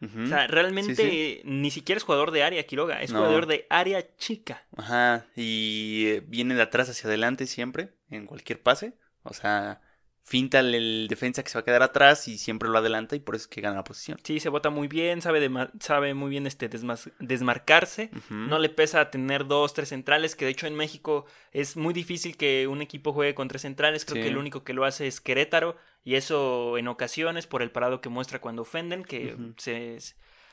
O 0.02 0.28
sea, 0.28 0.46
realmente 0.48 0.96
Sí, 0.96 1.42
ni 1.46 1.72
siquiera 1.72 1.98
es 1.98 2.04
jugador 2.04 2.32
de 2.32 2.44
área 2.44 2.64
Quiroga, 2.68 3.02
es 3.02 3.12
No. 3.12 3.20
jugador 3.20 3.46
de 3.48 3.66
área 3.70 4.06
chica. 4.18 4.64
Ajá, 4.75 5.25
y 5.36 6.06
eh, 6.08 6.24
viene 6.28 6.54
de 6.54 6.62
atrás 6.62 6.90
hacia 6.90 7.08
adelante 7.08 7.48
siempre, 7.48 7.90
en 8.10 8.25
cualquier 8.28 8.62
pase. 8.62 8.94
O 9.24 9.34
sea, 9.34 9.82
finta 10.22 10.60
el, 10.60 11.08
defensa 11.10 11.44
que 11.44 11.50
se 11.50 11.58
va 11.58 11.62
a 11.62 11.66
quedar 11.66 11.82
atrás 11.84 12.28
y 12.28 12.38
siempre 12.38 12.68
lo 12.70 12.78
adelanta 12.78 13.16
y 13.16 13.20
por 13.20 13.36
eso 13.36 13.44
es 13.44 13.48
que 13.48 13.62
gana 13.62 13.78
la 13.78 13.84
posición. 13.84 14.20
Sí, 14.24 14.40
se 14.40 14.50
bota 14.50 14.70
muy 14.70 14.88
bien, 14.88 15.22
sabe, 15.22 15.50
sabe 15.80 16.14
muy 16.14 16.30
bien 16.30 16.46
este 16.46 16.70
desmas- 16.70 17.12
desmarcarse. 17.20 18.10
No 18.30 18.60
le 18.60 18.70
pesa 18.70 19.10
tener 19.12 19.46
dos, 19.48 19.74
tres 19.74 19.90
centrales, 19.90 20.36
que 20.36 20.46
de 20.46 20.52
hecho 20.52 20.68
en 20.68 20.75
México 20.75 21.25
es 21.52 21.78
muy 21.78 21.94
difícil 21.94 22.38
que 22.38 22.68
un 22.68 22.82
equipo 22.82 23.14
juegue 23.14 23.34
con 23.36 23.48
tres 23.48 23.62
centrales. 23.64 24.04
Creo 24.06 24.18
Sí. 24.18 24.22
que 24.24 24.30
el 24.30 24.38
único 24.38 24.64
que 24.64 24.74
lo 24.74 24.84
hace 24.86 25.08
es 25.08 25.22
Querétaro. 25.22 25.78
Y 26.06 26.16
eso 26.16 26.78
en 26.78 26.88
ocasiones 26.88 27.48
por 27.48 27.62
el 27.62 27.72
parado 27.72 28.00
que 28.00 28.08
muestra 28.08 28.40
cuando 28.40 28.62
ofenden, 28.62 29.04
que 29.04 29.36
se 29.58 29.98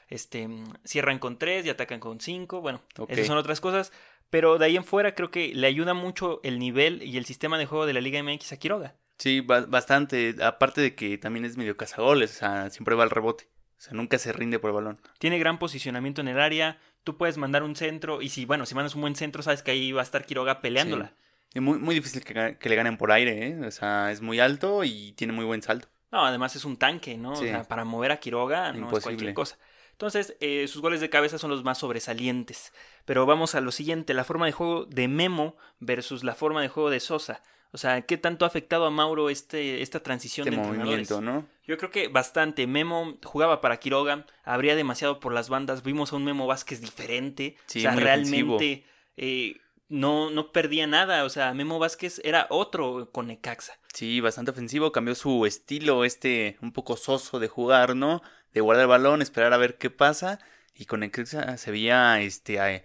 este, 0.09 0.49
cierran 0.85 1.19
con 1.21 1.39
tres 1.39 1.65
y 1.67 1.71
atacan 1.71 2.01
con 2.01 2.21
cinco. 2.21 2.61
Bueno, 2.61 2.83
esas 3.09 3.27
son 3.27 3.37
otras 3.39 3.61
cosas. 3.61 3.93
Pero 4.31 4.57
de 4.59 4.65
ahí 4.65 4.77
en 4.77 4.85
fuera 4.85 5.15
creo 5.15 5.31
que 5.31 5.55
le 5.55 5.67
ayuda 5.67 5.93
mucho 5.95 6.41
el 6.43 6.59
nivel 6.59 7.03
y 7.03 7.19
el 7.19 7.27
sistema 7.27 7.59
de 7.59 7.67
juego 7.67 7.85
de 7.87 7.93
la 7.93 8.01
Liga 8.01 8.19
MX 8.23 8.53
a 8.53 8.57
Quiroga. 8.57 8.95
Sí, 9.19 9.41
ba- 9.43 9.67
bastante. 9.67 10.35
Aparte 10.43 10.81
de 10.81 10.95
que 10.95 11.19
también 11.19 11.45
es 11.45 11.57
medio 11.59 11.77
cazagoles, 11.77 12.37
o 12.37 12.39
sea, 12.39 12.71
siempre 12.71 12.95
va 12.95 13.03
al 13.05 13.11
rebote. 13.11 13.45
O 13.77 13.81
sea, 13.85 13.93
nunca 13.93 14.17
se 14.19 14.33
rinde 14.33 14.59
por 14.59 14.71
el 14.71 14.75
balón. 14.77 15.01
Tiene 15.19 15.39
gran 15.39 15.59
posicionamiento 15.59 16.23
en 16.23 16.29
el 16.29 16.41
área. 16.41 16.79
Tú 17.05 17.19
puedes 17.19 17.37
mandar 17.37 17.63
un 17.63 17.77
centro 17.77 18.23
y 18.23 18.31
si, 18.31 18.47
bueno, 18.47 18.65
si 18.65 18.75
mandas 18.75 18.95
un 18.95 19.03
buen 19.03 19.17
centro, 19.17 19.43
sabes 19.43 19.63
que 19.63 19.73
ahí 19.73 19.93
va 19.93 20.01
a 20.01 20.05
estar 20.05 20.25
Quiroga 20.25 20.61
peleándola. 20.63 21.13
Es 21.55 21.61
muy, 21.63 21.79
muy 21.79 21.95
difícil 21.95 22.25
que, 22.25 22.57
que 22.59 22.69
le 22.69 22.77
ganen 22.77 22.97
por 22.97 23.13
aire, 23.13 23.49
¿eh? 23.49 23.61
O 23.67 23.71
sea, 23.71 24.11
es 24.11 24.21
muy 24.21 24.41
alto 24.41 24.85
y 24.85 25.13
tiene 25.13 25.33
muy 25.33 25.45
buen 25.45 25.63
salto. 25.63 25.89
No, 26.11 26.25
además 26.25 26.57
es 26.57 26.65
un 26.65 26.77
tanque, 26.77 27.17
¿no? 27.17 27.37
Sí. 27.37 27.45
O 27.45 27.49
sea, 27.49 27.65
para 27.65 27.85
mover 27.85 28.13
a 28.13 28.19
Quiroga 28.21 28.73
no 28.73 28.91
es 28.97 29.03
cualquier 29.03 29.35
cosa. 29.35 29.59
Entonces, 29.93 30.37
eh, 30.41 30.67
sus 30.69 30.83
goles 30.83 31.01
de 31.01 31.11
cabeza 31.11 31.39
son 31.39 31.51
los 31.51 31.63
más 31.65 31.79
sobresalientes. 31.79 32.73
Pero 33.05 33.25
vamos 33.25 33.55
a 33.55 33.61
lo 33.61 33.71
siguiente, 33.73 34.15
la 34.15 34.25
forma 34.25 34.47
de 34.47 34.53
juego 34.53 34.85
de 34.85 35.09
Memo 35.09 35.57
versus 35.79 36.25
la 36.25 36.35
forma 36.35 36.61
de 36.61 36.69
juego 36.69 36.91
de 36.91 37.01
Sosa. 37.01 37.43
O 37.71 37.79
sea, 37.79 38.03
¿qué 38.03 38.19
tanto 38.19 38.45
ha 38.45 38.49
afectado 38.49 38.85
a 38.85 38.91
Mauro 38.91 39.31
este, 39.31 39.81
esta 39.81 40.03
transición 40.03 40.47
Este 40.47 40.57
de 40.57 40.63
entrenadores? 40.63 41.11
movimiento, 41.11 41.21
¿no? 41.21 41.47
Yo 41.67 41.79
creo 41.79 41.91
que 41.91 42.09
bastante. 42.09 42.67
Memo 42.67 43.17
jugaba 43.25 43.61
para 43.63 43.79
Quiroga, 43.79 44.27
abría 44.45 44.77
demasiado 44.77 45.21
por 45.21 45.33
las 45.33 45.49
bandas. 45.49 45.83
Vimos 45.83 46.13
a 46.13 46.17
un 46.17 46.25
Memo 46.25 46.47
Vázquez 46.47 46.81
diferente. 46.83 47.57
Sí, 47.67 47.79
o 47.79 47.83
sea, 47.83 47.93
realmente 47.95 48.85
eh, 49.17 49.57
no, 49.93 50.31
no 50.31 50.53
perdía 50.53 50.87
nada. 50.87 51.25
O 51.25 51.29
sea, 51.29 51.53
Memo 51.55 51.79
Vázquez 51.79 52.21
era 52.25 52.47
otro 52.51 53.11
con 53.13 53.27
Necaxa. 53.27 53.75
Sí, 53.93 54.21
bastante 54.21 54.51
ofensivo, 54.51 54.91
cambió 54.91 55.15
su 55.15 55.47
estilo, 55.47 56.05
este 56.05 56.57
un 56.63 56.73
poco 56.73 56.97
soso 56.97 57.39
de 57.39 57.49
jugar, 57.49 57.95
¿no? 57.95 58.23
De 58.53 58.61
guardar 58.61 58.85
el 58.85 58.89
balón, 58.89 59.23
esperar 59.23 59.53
a 59.53 59.59
ver 59.59 59.79
qué 59.79 59.91
pasa. 59.91 60.39
Y 60.75 60.87
con 60.87 61.01
Necaxa 61.01 61.59
se 61.59 61.71
veía 61.71 62.21
este, 62.23 62.85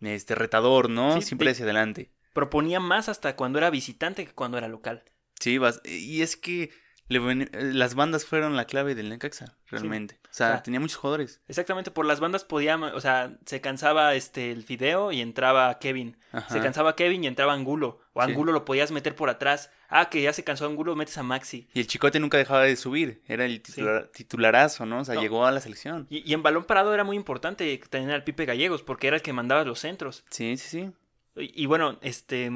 este 0.00 0.34
retador, 0.34 0.90
¿no? 0.90 1.20
Sí, 1.20 1.22
Siempre 1.22 1.50
hacia 1.50 1.64
adelante. 1.64 2.12
Proponía 2.34 2.80
más 2.80 3.08
hasta 3.08 3.34
cuando 3.34 3.58
era 3.58 3.70
visitante 3.70 4.26
que 4.26 4.32
cuando 4.32 4.58
era 4.58 4.68
local. 4.68 5.04
Sí, 5.40 5.58
y 5.84 6.22
es 6.22 6.36
que 6.36 6.70
le 7.12 7.18
ven- 7.20 7.42
eh, 7.52 7.70
las 7.72 7.94
bandas 7.94 8.24
fueron 8.24 8.56
la 8.56 8.64
clave 8.64 8.94
del 8.94 9.08
Necaxa, 9.08 9.56
realmente. 9.68 10.18
O 10.24 10.28
sea, 10.34 10.48
O 10.48 10.52
sea, 10.54 10.62
tenía 10.62 10.80
muchos 10.80 10.96
jugadores. 10.96 11.40
Exactamente, 11.46 11.90
por 11.90 12.06
las 12.06 12.18
bandas 12.20 12.44
podía, 12.44 12.76
o 12.76 13.00
sea, 13.00 13.38
se 13.46 13.60
cansaba 13.60 14.14
este 14.14 14.50
el 14.50 14.64
Fideo 14.64 15.12
y 15.12 15.20
entraba 15.20 15.78
Kevin. 15.78 16.16
Ajá. 16.32 16.48
Se 16.52 16.60
cansaba 16.60 16.96
Kevin 16.96 17.22
y 17.24 17.26
entraba 17.26 17.52
Angulo. 17.52 18.00
O 18.14 18.22
Sí. 18.24 18.30
Angulo 18.30 18.52
lo 18.52 18.64
podías 18.64 18.90
meter 18.90 19.14
por 19.14 19.30
atrás. 19.30 19.70
Ah, 19.88 20.08
que 20.08 20.22
ya 20.22 20.32
se 20.32 20.42
cansó 20.42 20.64
Angulo, 20.66 20.96
metes 20.96 21.18
a 21.18 21.22
Maxi. 21.22 21.68
Y 21.74 21.80
el 21.80 21.86
Chicote 21.86 22.18
nunca 22.18 22.38
dejaba 22.38 22.62
de 22.62 22.76
subir, 22.76 23.22
era 23.28 23.44
el 23.44 23.62
titular- 23.62 24.08
titularazo, 24.12 24.86
¿no? 24.86 25.00
O 25.00 25.04
sea, 25.04 25.14
No. 25.16 25.20
llegó 25.20 25.44
a 25.44 25.52
la 25.52 25.60
selección. 25.60 26.06
Y, 26.08 26.28
y 26.28 26.32
en 26.32 26.42
balón 26.42 26.64
parado 26.64 26.94
era 26.94 27.04
muy 27.04 27.16
importante 27.16 27.78
tener 27.90 28.10
al 28.12 28.24
Pipe 28.24 28.46
Gallegos 28.46 28.82
porque 28.82 29.06
era 29.08 29.16
el 29.16 29.22
que 29.22 29.34
mandaba 29.34 29.64
los 29.64 29.80
centros. 29.80 30.24
Sí, 30.30 30.56
sí, 30.56 30.68
sí. 30.68 30.90
Y, 31.36 31.62
y 31.64 31.66
bueno, 31.66 31.98
este 32.02 32.50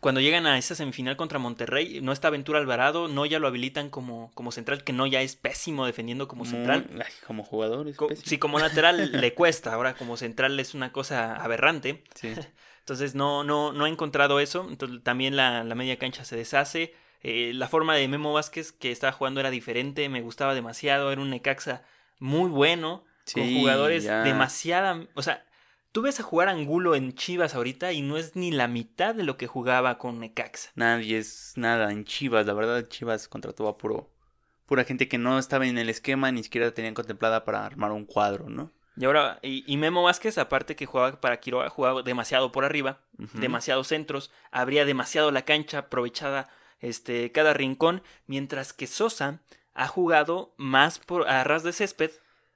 cuando 0.00 0.20
llegan 0.20 0.46
a 0.46 0.58
esa 0.58 0.74
semifinal 0.74 1.16
contra 1.16 1.38
Monterrey, 1.38 2.00
no 2.02 2.12
está 2.12 2.30
Ventura 2.30 2.58
Alvarado, 2.58 3.08
no 3.08 3.26
ya 3.26 3.38
lo 3.38 3.46
habilitan 3.48 3.90
como, 3.90 4.30
como 4.34 4.52
central, 4.52 4.84
que 4.84 4.92
no 4.92 5.06
ya 5.06 5.20
es 5.22 5.36
pésimo 5.36 5.86
defendiendo 5.86 6.28
como 6.28 6.44
Muy- 6.44 6.50
central. 6.52 6.86
ay, 7.04 7.12
como 7.26 7.42
jugador. 7.44 7.88
es 7.88 7.96
Co- 7.96 8.08
pésimo. 8.08 8.26
sí, 8.28 8.38
como 8.38 8.58
lateral 8.58 9.12
le 9.20 9.34
cuesta, 9.34 9.72
ahora 9.74 9.94
como 9.94 10.16
central 10.16 10.58
es 10.60 10.74
una 10.74 10.92
cosa 10.92 11.34
aberrante. 11.36 12.04
Sí. 12.14 12.34
Entonces 12.80 13.14
no, 13.14 13.44
no, 13.44 13.72
no 13.72 13.86
ha 13.86 13.88
encontrado 13.88 14.40
eso. 14.40 14.66
Entonces, 14.68 15.02
también 15.02 15.36
la, 15.36 15.64
la 15.64 15.74
media 15.74 15.98
cancha 15.98 16.24
se 16.24 16.36
deshace. 16.36 16.94
Eh, 17.22 17.52
la 17.54 17.66
forma 17.68 17.94
de 17.94 18.06
Memo 18.08 18.34
Vázquez 18.34 18.72
que 18.72 18.90
estaba 18.90 19.12
jugando 19.12 19.40
era 19.40 19.50
diferente, 19.50 20.06
me 20.10 20.20
gustaba 20.20 20.54
demasiado, 20.54 21.10
era 21.10 21.22
un 21.22 21.30
Necaxa 21.30 21.82
muy 22.18 22.50
bueno, 22.50 23.02
con 23.32 23.50
jugadores 23.54 24.04
ya. 24.04 24.22
demasiada... 24.22 25.06
O 25.14 25.22
sea, 25.22 25.42
tú 25.94 26.02
ves 26.02 26.18
a 26.18 26.24
jugar 26.24 26.48
Angulo 26.48 26.96
en 26.96 27.14
Chivas 27.14 27.54
ahorita 27.54 27.92
y 27.92 28.02
no 28.02 28.16
es 28.16 28.34
ni 28.34 28.50
la 28.50 28.66
mitad 28.66 29.14
de 29.14 29.22
lo 29.22 29.36
que 29.36 29.46
jugaba 29.46 29.96
con 29.96 30.18
Necaxa. 30.18 30.70
Nadie 30.74 31.18
es 31.18 31.52
nada 31.54 31.92
en 31.92 32.04
Chivas, 32.04 32.44
la 32.46 32.52
verdad 32.52 32.88
Chivas 32.88 33.28
contrató 33.28 33.68
a 33.68 33.78
puro 33.78 34.10
pura 34.66 34.82
gente 34.82 35.06
que 35.06 35.18
no 35.18 35.38
estaba 35.38 35.68
en 35.68 35.78
el 35.78 35.88
esquema, 35.88 36.32
ni 36.32 36.42
siquiera 36.42 36.74
tenían 36.74 36.94
contemplada 36.94 37.44
para 37.44 37.64
armar 37.64 37.92
un 37.92 38.06
cuadro, 38.06 38.48
¿no? 38.48 38.72
Y 38.96 39.04
ahora, 39.04 39.38
y, 39.42 39.62
y 39.72 39.76
Memo 39.76 40.02
Vázquez, 40.02 40.36
aparte 40.36 40.74
que 40.74 40.86
jugaba 40.86 41.20
para 41.20 41.38
Quiroga, 41.38 41.68
jugaba 41.68 42.02
demasiado 42.02 42.50
por 42.50 42.64
arriba, 42.64 43.00
demasiados 43.34 43.86
centros, 43.88 44.32
abría 44.50 44.84
demasiado 44.84 45.30
la 45.30 45.42
cancha, 45.44 45.78
aprovechada 45.78 46.48
este, 46.80 47.30
cada 47.30 47.54
rincón, 47.54 48.02
mientras 48.26 48.72
que 48.72 48.88
Sosa 48.88 49.40
ha 49.74 49.86
jugado 49.86 50.54
más 50.56 50.98
por 50.98 51.28
a 51.28 51.44
ras 51.44 51.62
de 51.62 51.72
césped, 51.72 52.10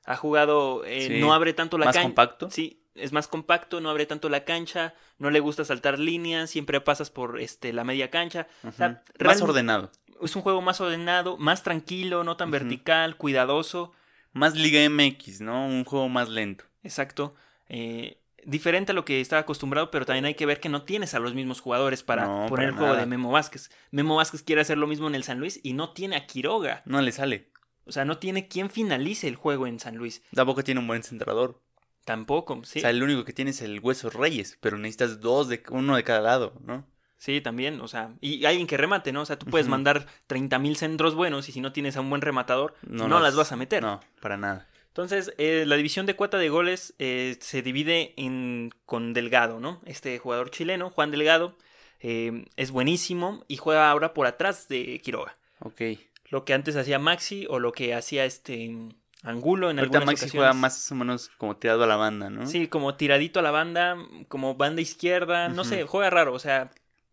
ha 0.05 0.17
jugado, 0.17 0.85
eh, 0.87 1.07
Sí, 1.09 1.21
no 1.21 1.35
abre 1.35 1.53
tanto 1.53 1.77
la 1.79 1.85
Más 1.87 1.95
cancha. 1.95 2.09
compacto. 2.09 2.51
Sí, 2.51 2.83
es 3.01 3.13
más 3.13 3.29
compacto, 3.29 3.81
no 3.81 3.91
abre 3.91 4.07
tanto 4.07 4.29
la 4.29 4.45
cancha, 4.45 4.95
no 5.19 5.31
le 5.31 5.41
gusta 5.41 5.65
saltar 5.65 5.99
líneas, 5.99 6.51
siempre 6.51 6.81
pasas 6.81 7.11
por 7.11 7.41
este, 7.41 7.73
la 7.73 7.85
media 7.85 8.11
cancha. 8.11 8.47
O 8.67 8.73
sea, 8.73 9.03
Ujú. 9.19 9.25
Más 9.27 9.41
ordenado. 9.43 9.91
Es 10.23 10.35
un 10.37 10.43
juego 10.43 10.61
más 10.61 10.81
ordenado, 10.81 11.37
más 11.39 11.63
tranquilo, 11.63 12.25
no 12.25 12.37
tan 12.37 12.51
vertical, 12.51 13.17
cuidadoso. 13.17 13.93
Más 14.33 14.55
Liga 14.55 14.81
MX, 14.89 15.41
¿no? 15.41 15.67
Un 15.67 15.85
juego 15.85 16.09
más 16.09 16.29
lento. 16.29 16.65
Exacto. 16.83 17.35
Eh, 17.69 18.19
diferente 18.45 18.93
a 18.93 18.95
lo 18.95 19.05
que 19.05 19.21
estaba 19.21 19.41
acostumbrado, 19.41 19.91
pero 19.91 20.05
también 20.07 20.25
hay 20.25 20.35
que 20.35 20.47
ver 20.47 20.61
que 20.61 20.69
no 20.69 20.83
tienes 20.83 21.15
a 21.15 21.19
los 21.19 21.35
mismos 21.35 21.61
jugadores 21.61 22.03
para 22.03 22.27
No, 22.27 22.47
poner 22.47 22.49
para 22.49 22.65
el 22.67 22.73
juego 22.73 22.87
nada. 22.93 23.01
de 23.01 23.07
Memo 23.07 23.31
Vázquez. 23.31 23.71
Memo 23.91 24.17
Vázquez 24.17 24.43
quiere 24.43 24.61
hacer 24.63 24.77
lo 24.79 24.87
mismo 24.87 25.07
en 25.09 25.15
el 25.15 25.25
San 25.25 25.39
Luis 25.39 25.61
y 25.63 25.73
no 25.73 25.93
tiene 25.93 26.17
a 26.17 26.27
Quiroga. 26.27 26.83
No 26.85 27.01
le 27.01 27.13
sale. 27.13 27.51
O 27.85 27.93
sea, 27.93 28.05
no 28.05 28.19
tiene 28.19 28.49
quien 28.49 28.69
finalice 28.71 29.29
el 29.29 29.37
juego 29.37 29.67
en 29.67 29.79
San 29.81 29.97
Luis. 29.97 30.23
Tampoco 30.35 30.63
tiene 30.63 30.81
un 30.81 30.87
buen 30.87 31.03
centrador. 31.03 31.61
Tampoco, 32.09 32.61
sí. 32.65 32.79
O 32.79 32.83
sea, 32.83 32.91
el 32.91 33.03
único 33.03 33.25
que 33.25 33.33
tiene 33.33 33.53
es 33.53 33.63
el 33.63 33.79
Hueso 33.81 34.11
Reyes, 34.11 34.59
pero 34.61 34.79
necesitas 34.79 35.21
dos 35.21 35.49
de 35.49 35.63
uno 35.71 35.95
de 35.97 36.03
cada 36.05 36.21
lado, 36.21 36.55
¿no? 36.65 36.85
Sí, 37.19 37.41
también, 37.41 37.81
o 37.81 37.89
sea, 37.89 38.15
y 38.21 38.45
alguien 38.45 38.67
que 38.67 38.77
remate, 38.77 39.13
¿no? 39.13 39.23
O 39.23 39.27
sea, 39.27 39.39
tú 39.39 39.47
puedes 39.47 39.67
Ujú. 39.67 39.73
mandar 39.73 40.07
30.000 40.27 40.77
centros 40.77 41.15
buenos 41.15 41.49
y 41.49 41.53
si 41.53 41.61
no 41.61 41.73
tienes 41.73 41.97
a 41.97 42.01
un 42.01 42.09
buen 42.11 42.23
rematador, 42.23 42.75
no, 42.87 43.09
los- 43.09 43.21
las 43.23 43.35
vas 43.37 43.53
a 43.53 43.57
meter. 43.57 43.83
No, 43.83 44.01
para 44.21 44.37
nada. 44.37 44.69
Entonces, 44.89 45.33
eh, 45.39 45.65
la 45.67 45.77
división 45.77 46.07
de 46.07 46.15
cuota 46.17 46.39
de 46.39 46.49
goles 46.49 46.95
eh, 46.99 47.37
se 47.41 47.61
divide 47.63 48.15
en, 48.17 48.71
con 48.87 49.13
Delgado, 49.15 49.61
¿no? 49.61 49.81
Este 49.85 50.19
jugador 50.19 50.51
chileno, 50.51 50.91
Juan 50.91 51.11
Delgado, 51.11 51.57
eh, 52.01 52.45
es 52.57 52.71
buenísimo 52.71 53.45
y 53.49 53.57
juega 53.59 53.91
ahora 53.91 54.15
por 54.15 54.27
atrás 54.27 54.69
de 54.69 55.01
Quiroga. 55.05 55.37
Ok. 55.61 55.83
Lo 56.31 56.45
que 56.45 56.55
antes 56.55 56.77
hacía 56.77 56.99
Maxi 56.99 57.47
o 57.51 57.59
lo 57.59 57.73
que 57.73 57.95
hacía 57.95 58.25
este 58.25 58.71
Angulo 59.23 59.71
en 59.71 59.79
Ahorita 59.79 59.99
algunas 59.99 60.15
Maxi 60.15 60.25
ocasiones. 60.27 60.49
juega 60.49 60.53
más 60.53 60.93
o 60.93 60.95
menos 60.95 61.31
como 61.39 61.57
tirado 61.57 61.85
a 61.85 61.87
la 61.87 61.97
banda, 61.97 62.31
¿no? 62.31 62.47
Sí, 62.47 62.69
como 62.69 62.95
tiradito 62.95 63.41
a 63.41 63.43
la 63.43 63.51
banda, 63.51 63.97
como 64.29 64.55
banda 64.55 64.81
izquierda, 64.81 65.49
no 65.49 65.65
sé, 65.65 65.85
juega 65.85 66.11
raro, 66.11 66.33
o 66.33 66.39
sea... 66.39 66.71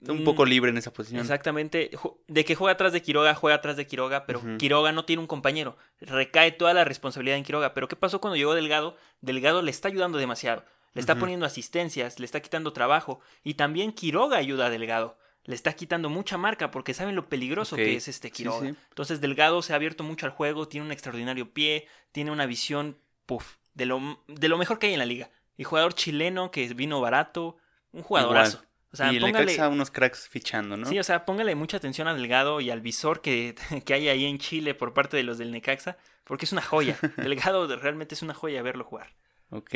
Un 0.08 0.22
mm, 0.22 0.24
poco 0.24 0.46
libre 0.46 0.70
en 0.70 0.78
esa 0.78 0.94
posición. 0.94 1.22
Exactamente. 1.22 1.90
De 2.28 2.46
que 2.46 2.54
juega 2.54 2.74
atrás 2.74 2.94
de 2.94 3.02
Quiroga, 3.02 3.34
juega 3.34 3.56
atrás 3.56 3.76
de 3.76 3.88
Quiroga, 3.88 4.26
pero. 4.28 4.42
Quiroga 4.58 4.92
no 4.92 5.06
tiene 5.06 5.22
un 5.22 5.26
compañero. 5.26 5.78
Recae 6.00 6.52
toda 6.52 6.76
la 6.76 6.84
responsabilidad 6.84 7.38
en 7.38 7.44
Quiroga. 7.44 7.74
Pero 7.74 7.88
¿qué 7.88 7.96
pasó 7.96 8.22
cuando 8.22 8.36
llegó 8.36 8.54
Delgado? 8.54 8.98
Delgado 9.22 9.64
le 9.64 9.72
está 9.72 9.88
ayudando 9.88 10.20
demasiado. 10.20 10.64
Le 10.94 11.00
está 11.00 11.16
poniendo 11.16 11.46
asistencias, 11.46 12.20
le 12.20 12.26
está 12.26 12.40
quitando 12.42 12.72
trabajo. 12.72 13.20
Y 13.44 13.56
también 13.56 13.94
Quiroga 13.94 14.38
ayuda 14.38 14.68
a 14.68 14.70
Delgado. 14.70 15.18
Le 15.46 15.56
está 15.56 15.74
quitando 15.74 16.10
mucha 16.10 16.38
marca 16.38 16.72
porque 16.72 16.94
saben 16.94 17.16
lo 17.16 17.30
peligroso 17.30 17.75
que 17.75 17.96
es 17.96 18.08
este 18.08 18.32
Quiroga. 18.32 18.68
sí. 18.70 18.75
Entonces 18.90 19.22
Delgado 19.22 19.62
se 19.62 19.74
ha 19.74 19.75
abierto 19.75 20.04
mucho 20.04 20.25
al 20.25 20.32
juego, 20.32 20.68
tiene 20.68 20.86
un 20.86 20.92
extraordinario 20.92 21.54
pie, 21.54 21.88
tiene 22.12 22.32
una 22.32 22.46
visión, 22.48 22.98
puff, 23.25 23.56
de 23.75 23.86
lo, 23.86 24.24
de 24.28 24.48
lo 24.48 24.58
mejor 24.58 24.80
que 24.80 24.88
hay 24.88 24.94
en 24.94 25.00
la 25.00 25.06
liga. 25.06 25.30
Y 25.58 25.64
jugador 25.64 25.94
chileno 25.94 26.52
que 26.52 26.68
vino 26.74 27.00
barato, 27.00 27.58
un 27.92 28.02
jugadorazo. 28.04 28.58
Igual. 28.58 28.70
O 28.92 28.98
sea, 28.98 29.12
y 29.12 29.18
el 29.18 29.22
póngale- 29.24 29.46
Necaxa 29.52 29.68
unos 29.70 29.92
cracks 29.92 30.30
fichando, 30.30 30.78
¿no? 30.78 30.86
Sí, 30.88 30.98
o 30.98 31.04
sea, 31.04 31.25
póngale 31.25 31.54
mucha 31.56 31.78
atención 31.78 32.08
a 32.08 32.14
Delgado 32.16 32.62
y 32.62 32.70
al 32.72 32.80
visor 32.82 33.22
que, 33.22 33.54
que 33.86 33.94
hay 33.94 34.08
ahí 34.08 34.25
en 34.25 34.38
Chile 34.40 34.74
por 34.74 34.94
parte 34.94 35.18
de 35.18 35.24
los 35.24 35.38
del 35.38 35.52
Necaxa, 35.52 35.98
porque 36.24 36.46
es 36.46 36.54
una 36.54 36.62
joya. 36.62 36.98
Delgado 37.18 37.68
de- 37.68 37.75
realmente 37.75 38.16
es 38.16 38.22
una 38.22 38.34
joya 38.34 38.62
verlo 38.62 38.84
jugar. 38.86 39.14
Ok. 39.50 39.75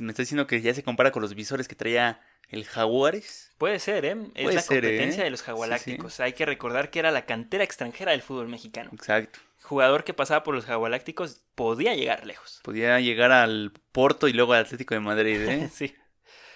Me 0.00 0.10
está 0.12 0.22
diciendo 0.22 0.46
que 0.46 0.60
ya 0.60 0.74
se 0.74 0.82
compara 0.82 1.10
con 1.10 1.22
los 1.22 1.34
visores 1.34 1.68
que 1.68 1.74
traía 1.74 2.20
el 2.48 2.64
Jaguares. 2.64 3.50
Puede 3.58 3.78
ser, 3.78 4.04
¿eh? 4.04 4.16
Es 4.34 4.42
Puede 4.44 4.54
la 4.56 4.62
ser, 4.62 4.84
¿eh? 4.84 4.88
competencia 4.88 5.24
de 5.24 5.30
los 5.30 5.40
Sí, 5.40 5.46
Jagualácticos. 5.46 6.20
Hay 6.20 6.32
que 6.34 6.46
recordar 6.46 6.90
que 6.90 6.98
era 6.98 7.10
la 7.10 7.26
cantera 7.26 7.64
extranjera 7.64 8.12
del 8.12 8.22
fútbol 8.22 8.48
mexicano. 8.48 8.90
Exacto. 8.92 9.40
Jugador 9.62 10.04
que 10.04 10.14
pasaba 10.14 10.42
por 10.42 10.54
los 10.54 10.64
Jagualácticos 10.64 11.40
podía 11.54 11.94
llegar 11.94 12.26
lejos. 12.26 12.60
Podía 12.62 12.98
llegar 13.00 13.32
al 13.32 13.72
Porto 13.92 14.28
y 14.28 14.32
luego 14.32 14.52
al 14.52 14.64
Atlético 14.64 14.94
de 14.94 15.00
Madrid, 15.00 15.40
¿eh? 15.48 15.70
sí. 15.72 15.94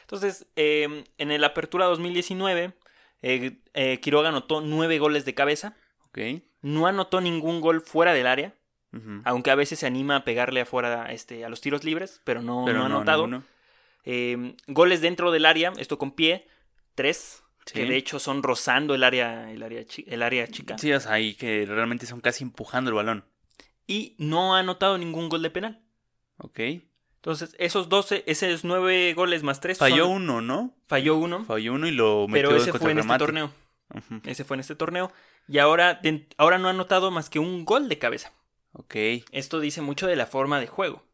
Entonces, 0.02 0.46
eh, 0.56 1.04
en 1.18 1.30
el 1.30 1.42
Apertura 1.44 1.86
2019, 1.86 2.72
eh, 3.22 3.58
eh, 3.74 4.00
Quiroga 4.00 4.28
anotó 4.28 4.60
nueve 4.60 4.98
goles 4.98 5.24
de 5.24 5.34
cabeza. 5.34 5.76
ok. 6.08 6.18
No 6.62 6.86
anotó 6.86 7.20
ningún 7.20 7.60
gol 7.60 7.80
fuera 7.80 8.12
del 8.12 8.26
área. 8.26 8.54
Aunque 9.24 9.50
a 9.50 9.54
veces 9.54 9.78
se 9.80 9.86
anima 9.86 10.16
a 10.16 10.24
pegarle 10.24 10.62
afuera 10.62 11.12
este, 11.12 11.44
a 11.44 11.48
los 11.50 11.60
tiros 11.60 11.84
libres, 11.84 12.20
pero 12.24 12.40
no, 12.42 12.62
Pero 12.64 12.78
no 12.78 12.84
ha 12.84 12.86
anotado. 12.86 13.26
Eh, 14.04 14.54
goles 14.68 15.00
dentro 15.00 15.30
del 15.32 15.44
área, 15.46 15.72
esto 15.78 15.98
con 15.98 16.12
pie, 16.12 16.46
tres, 16.94 17.42
que 17.72 17.80
de 17.90 17.96
hecho 17.96 18.18
son 18.18 18.42
rozando 18.42 18.94
el 18.94 19.02
área, 19.04 19.50
el 19.50 19.62
área, 19.62 19.84
chi- 19.84 20.04
el 20.08 20.22
área 20.22 20.46
chica. 20.46 20.78
Sí, 20.78 20.92
o 20.92 21.00
sea, 21.00 21.18
y 21.20 21.34
que 21.34 21.66
realmente 21.66 22.06
son 22.06 22.20
casi 22.20 22.44
empujando 22.44 22.90
el 22.90 22.94
balón. 22.94 23.24
Y 23.86 24.14
no 24.18 24.54
ha 24.54 24.60
anotado 24.60 24.96
ningún 24.98 25.28
gol 25.28 25.42
de 25.42 25.50
penal. 25.50 25.82
Ok. 26.38 26.60
Entonces, 27.16 27.56
esos 27.58 27.88
12, 27.88 28.22
esos 28.26 28.62
nueve 28.64 29.12
goles 29.14 29.42
más 29.42 29.60
tres. 29.60 29.78
Falló 29.78 30.04
son- 30.04 30.12
uno, 30.22 30.40
¿no? 30.40 30.74
Falló 30.86 31.16
uno. 31.16 31.44
Falló 31.44 31.74
uno 31.74 31.88
y 31.88 31.90
lo 31.90 32.28
metió 32.28 32.48
pero 32.50 32.56
ese 32.62 32.72
fue 32.78 32.92
en 32.92 32.98
este 33.00 33.18
torneo. 33.18 33.52
Ese 34.24 34.44
fue 34.44 34.54
en 34.56 34.60
este 34.60 34.76
torneo. 34.76 35.12
Y 35.48 35.58
ahora, 35.58 36.00
ahora 36.38 36.58
no 36.58 36.68
ha 36.68 36.70
anotado 36.70 37.10
más 37.10 37.28
que 37.28 37.40
un 37.40 37.64
gol 37.64 37.88
de 37.88 37.98
cabeza. 37.98 38.32
Ok. 38.78 38.94
Esto 39.32 39.60
dice 39.60 39.80
mucho 39.80 40.06
de 40.06 40.16
la 40.16 40.26
forma 40.26 40.60
de 40.60 40.66
juego. 40.66 41.04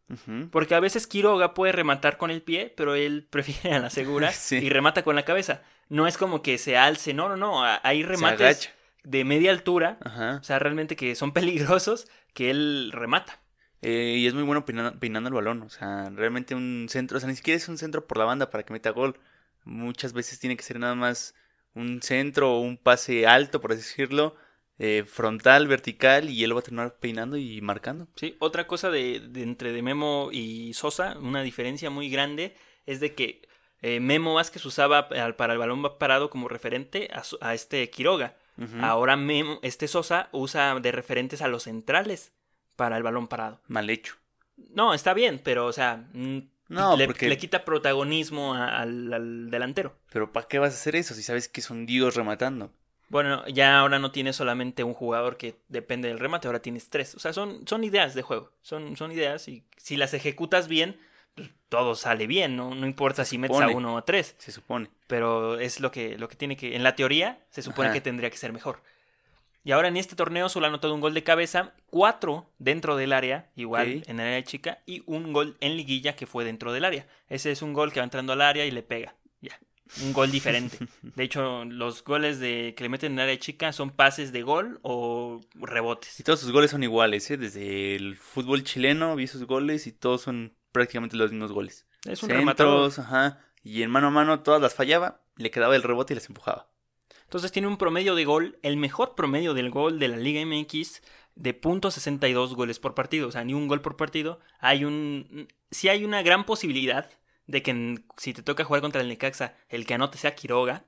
Porque 0.50 0.74
a 0.74 0.80
veces 0.80 1.06
Quiroga 1.06 1.54
puede 1.54 1.72
rematar 1.72 2.18
con 2.18 2.30
el 2.30 2.42
pie, 2.42 2.70
pero 2.76 2.94
él 2.94 3.26
prefiere 3.30 3.74
a 3.76 3.78
la 3.78 3.88
segura 3.88 4.30
Sí. 4.32 4.56
y 4.56 4.68
remata 4.68 5.02
con 5.04 5.16
la 5.16 5.24
cabeza. 5.24 5.62
No 5.88 6.06
es 6.06 6.18
como 6.18 6.42
que 6.42 6.58
se 6.58 6.76
alce, 6.76 7.14
no, 7.14 7.28
no, 7.30 7.36
no. 7.36 7.62
Hay 7.82 8.02
remates 8.02 8.70
de 9.04 9.24
media 9.24 9.50
altura, 9.50 9.98
Ajá. 10.04 10.38
o 10.40 10.44
sea, 10.44 10.58
realmente 10.58 10.96
que 10.96 11.14
son 11.14 11.32
peligrosos, 11.32 12.08
que 12.34 12.50
él 12.50 12.90
remata. 12.92 13.40
Eh, 13.80 14.16
y 14.18 14.26
es 14.26 14.34
muy 14.34 14.42
bueno 14.42 14.64
peinando, 14.66 14.98
peinando 15.00 15.28
el 15.28 15.34
balón. 15.34 15.62
O 15.62 15.70
sea, 15.70 16.10
realmente 16.10 16.54
un 16.54 16.86
centro. 16.90 17.16
O 17.16 17.20
sea, 17.20 17.28
ni 17.30 17.34
siquiera 17.36 17.56
es 17.56 17.68
un 17.68 17.78
centro 17.78 18.06
por 18.06 18.18
la 18.18 18.24
banda 18.26 18.50
para 18.50 18.64
que 18.64 18.72
meta 18.74 18.90
gol. 18.90 19.18
Muchas 19.64 20.12
veces 20.12 20.38
tiene 20.38 20.56
que 20.56 20.62
ser 20.62 20.78
nada 20.78 20.94
más 20.94 21.34
un 21.74 22.02
centro 22.02 22.52
o 22.54 22.60
un 22.60 22.76
pase 22.76 23.26
alto, 23.26 23.60
por 23.62 23.72
así 23.72 23.80
decirlo, 23.80 24.36
eh, 24.78 25.04
frontal, 25.06 25.68
vertical, 25.68 26.28
y 26.30 26.42
él 26.42 26.50
lo 26.50 26.56
va 26.56 26.60
a 26.60 26.64
terminar 26.64 26.96
peinando 26.98 27.36
y 27.36 27.60
marcando. 27.60 28.08
Sí, 28.16 28.36
otra 28.40 28.66
cosa 28.66 28.90
de, 28.90 29.20
de 29.20 29.42
entre 29.42 29.72
de 29.72 29.82
Memo 29.82 30.30
y 30.32 30.72
Sosa, 30.74 31.16
una 31.18 31.42
diferencia 31.42 31.90
muy 31.90 32.08
grande, 32.10 32.56
es 32.86 33.00
de 33.00 33.14
que 33.14 33.42
eh, 33.80 34.00
Memo 34.00 34.34
Vázquez 34.34 34.64
usaba 34.64 35.08
para 35.08 35.52
el 35.52 35.58
balón 35.58 35.82
parado 35.98 36.30
como 36.30 36.48
referente 36.48 37.08
a, 37.40 37.54
este 37.54 37.88
Quiroga. 37.90 38.36
Ahora 38.80 39.16
Memo, 39.16 39.58
este 39.62 39.88
Sosa 39.88 40.28
usa 40.30 40.78
de 40.78 40.92
referentes 40.92 41.42
a 41.42 41.48
los 41.48 41.64
centrales 41.64 42.32
para 42.76 42.96
el 42.96 43.02
balón 43.02 43.26
parado. 43.26 43.60
Mal 43.66 43.88
hecho. 43.90 44.14
No, 44.56 44.94
está 44.94 45.14
bien, 45.14 45.40
pero, 45.42 45.66
o 45.66 45.72
sea, 45.72 46.08
No, 46.68 46.96
le, 46.96 47.06
porque- 47.06 47.28
le 47.28 47.38
quita 47.38 47.64
protagonismo 47.64 48.54
al, 48.54 49.12
al 49.12 49.50
delantero. 49.50 49.96
Pero 50.12 50.32
¿para 50.32 50.46
qué 50.46 50.58
vas 50.58 50.72
a 50.74 50.76
hacer 50.76 50.94
eso 50.96 51.14
si 51.14 51.22
sabes 51.22 51.48
que 51.48 51.60
es 51.60 51.70
un 51.70 51.86
dios 51.86 52.14
rematando? 52.14 52.72
Bueno, 53.12 53.46
ya 53.46 53.78
ahora 53.78 53.98
no 53.98 54.10
tienes 54.10 54.36
solamente 54.36 54.84
un 54.84 54.94
jugador 54.94 55.36
que 55.36 55.56
depende 55.68 56.08
del 56.08 56.18
remate, 56.18 56.48
ahora 56.48 56.62
tienes 56.62 56.88
tres. 56.88 57.14
O 57.14 57.18
sea, 57.18 57.34
son, 57.34 57.68
son 57.68 57.84
ideas 57.84 58.14
de 58.14 58.22
juego. 58.22 58.50
Son, 58.62 58.96
son 58.96 59.12
ideas 59.12 59.48
y 59.48 59.64
si 59.76 59.98
las 59.98 60.14
ejecutas 60.14 60.66
bien, 60.66 60.98
pues, 61.34 61.50
todo 61.68 61.94
sale 61.94 62.26
bien, 62.26 62.56
¿no? 62.56 62.74
No 62.74 62.86
importa 62.86 63.26
si 63.26 63.36
metes 63.36 63.58
a 63.58 63.60
supone. 63.60 63.76
uno 63.76 63.94
o 63.96 63.98
a 63.98 64.06
tres. 64.06 64.34
Se 64.38 64.50
supone. 64.50 64.88
Pero 65.08 65.60
es 65.60 65.80
lo 65.80 65.90
que, 65.90 66.16
lo 66.16 66.26
que 66.30 66.36
tiene 66.36 66.56
que. 66.56 66.74
En 66.74 66.82
la 66.82 66.96
teoría, 66.96 67.38
se 67.50 67.60
supone 67.60 67.88
Ajá. 67.88 67.92
que 67.92 68.00
tendría 68.00 68.30
que 68.30 68.38
ser 68.38 68.50
mejor. 68.50 68.80
Y 69.62 69.72
ahora 69.72 69.88
en 69.88 69.98
este 69.98 70.16
torneo 70.16 70.48
solo 70.48 70.64
ha 70.64 70.70
anotado 70.70 70.94
un 70.94 71.02
gol 71.02 71.12
de 71.12 71.22
cabeza, 71.22 71.74
cuatro 71.90 72.46
dentro 72.58 72.96
del 72.96 73.12
área, 73.12 73.50
igual 73.56 74.04
en 74.06 74.20
el 74.20 74.26
área 74.26 74.42
chica, 74.42 74.78
y 74.86 75.02
un 75.04 75.34
gol 75.34 75.58
en 75.60 75.76
liguilla 75.76 76.16
que 76.16 76.26
fue 76.26 76.46
dentro 76.46 76.72
del 76.72 76.86
área. 76.86 77.06
Ese 77.28 77.50
es 77.50 77.60
un 77.60 77.74
gol 77.74 77.92
que 77.92 78.00
va 78.00 78.04
entrando 78.04 78.32
al 78.32 78.40
área 78.40 78.64
y 78.64 78.70
le 78.70 78.82
pega. 78.82 79.14
Un 80.02 80.12
gol 80.12 80.30
diferente. 80.30 80.78
De 81.02 81.24
hecho, 81.24 81.64
los 81.64 82.02
goles 82.04 82.40
de 82.40 82.74
que 82.76 82.84
le 82.84 82.88
meten 82.88 83.12
en 83.12 83.20
área 83.20 83.38
chica 83.38 83.72
son 83.72 83.90
pases 83.90 84.32
de 84.32 84.42
gol 84.42 84.80
o 84.82 85.40
rebotes. 85.54 86.18
Y 86.18 86.22
todos 86.22 86.40
sus 86.40 86.52
goles 86.52 86.70
son 86.70 86.82
iguales, 86.82 87.30
¿eh? 87.30 87.36
Desde 87.36 87.96
el 87.96 88.16
fútbol 88.16 88.64
chileno 88.64 89.14
vi 89.16 89.26
sus 89.26 89.44
goles 89.44 89.86
y 89.86 89.92
todos 89.92 90.22
son 90.22 90.56
prácticamente 90.72 91.16
los 91.16 91.30
mismos 91.30 91.52
goles. 91.52 91.86
Es 92.04 92.22
un. 92.22 92.30
Centros, 92.30 92.98
ajá. 92.98 93.40
Y 93.62 93.82
en 93.82 93.90
mano 93.90 94.08
a 94.08 94.10
mano 94.10 94.40
todas 94.40 94.60
las 94.60 94.74
fallaba, 94.74 95.22
le 95.36 95.50
quedaba 95.50 95.76
el 95.76 95.82
rebote 95.82 96.14
y 96.14 96.16
las 96.16 96.26
empujaba. 96.26 96.68
Entonces 97.24 97.52
tiene 97.52 97.68
un 97.68 97.78
promedio 97.78 98.14
de 98.14 98.24
gol, 98.24 98.58
el 98.62 98.76
mejor 98.76 99.14
promedio 99.14 99.54
del 99.54 99.70
gol 99.70 99.98
de 99.98 100.08
la 100.08 100.16
Liga 100.16 100.44
MX 100.44 101.02
de 101.34 101.58
.62 101.58 102.54
goles 102.54 102.78
por 102.78 102.94
partido, 102.94 103.28
o 103.28 103.30
sea, 103.30 103.44
ni 103.44 103.54
un 103.54 103.68
gol 103.68 103.80
por 103.80 103.96
partido. 103.96 104.40
Hay 104.58 104.84
un 104.84 105.48
sí 105.70 105.88
hay 105.88 106.04
una 106.04 106.22
gran 106.22 106.44
posibilidad 106.44 107.08
de 107.46 107.62
que 107.62 108.04
si 108.16 108.32
te 108.32 108.42
toca 108.42 108.64
jugar 108.64 108.82
contra 108.82 109.00
el 109.00 109.08
Necaxa, 109.08 109.56
el 109.68 109.86
que 109.86 109.94
anote 109.94 110.18
sea 110.18 110.34
Quiroga, 110.34 110.84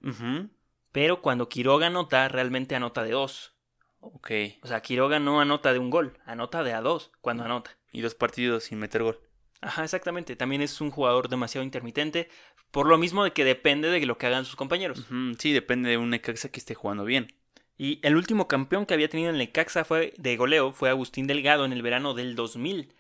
pero 0.93 1.21
cuando 1.23 1.49
Quiroga 1.49 1.89
anota, 1.89 2.29
realmente 2.29 2.75
anota 2.75 3.03
de 3.03 3.11
dos. 3.11 3.55
Ok. 4.01 4.31
O 4.63 4.67
sea, 4.67 4.81
Quiroga 4.81 5.19
no 5.19 5.41
anota 5.41 5.73
de 5.73 5.79
un 5.79 5.91
gol, 5.91 6.19
anota 6.27 6.63
de 6.63 6.73
a 6.73 6.81
dos 6.81 7.11
cuando 7.21 7.45
anota. 7.45 7.77
Y 7.93 8.01
dos 8.01 8.15
partidos 8.15 8.65
sin 8.65 8.79
meter 8.79 9.03
gol. 9.03 9.21
Ajá, 9.61 9.83
exactamente. 9.83 10.37
También 10.37 10.61
es 10.63 10.81
un 10.81 10.91
jugador 10.91 11.29
demasiado 11.29 11.65
intermitente, 11.65 12.29
por 12.71 12.87
lo 12.87 12.99
mismo 12.99 13.25
de 13.25 13.33
que 13.33 13.45
depende 13.45 13.89
de 13.89 14.05
lo 14.05 14.19
que 14.19 14.27
hagan 14.27 14.45
sus 14.45 14.57
compañeros. 14.57 15.07
Sí, 15.39 15.53
depende 15.53 15.91
de 15.91 15.97
un 15.97 16.11
Necaxa 16.11 16.51
que 16.51 16.61
esté 16.61 16.75
jugando 16.75 17.05
bien. 17.05 17.29
Y 17.77 17.99
el 18.07 18.17
último 18.17 18.47
campeón 18.47 18.87
que 18.87 18.95
había 18.95 19.09
tenido 19.09 19.31
en 19.31 19.39
Necaxa 19.39 19.85
fue 19.85 20.13
de 20.17 20.37
goleo 20.37 20.73
fue 20.73 20.91
Agustín 20.91 21.27
Delgado 21.27 21.65
en 21.65 21.73
el 21.73 21.83
verano 21.83 22.15
del 22.15 22.37
2000 22.37 22.93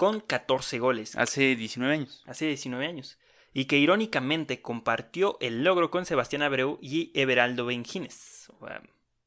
con 0.00 0.20
14 0.20 0.78
goles, 0.78 1.14
Hace 1.16 1.54
19 1.54 1.92
años. 1.92 2.24
hace 2.26 2.46
19 2.46 2.86
años. 2.86 3.18
Y 3.52 3.66
que 3.66 3.76
irónicamente 3.76 4.62
compartió 4.62 5.36
el 5.42 5.62
logro 5.62 5.90
con 5.90 6.06
Sebastián 6.06 6.40
Abreu 6.40 6.78
y 6.80 7.12
Everaldo 7.14 7.66
sea, 7.66 8.80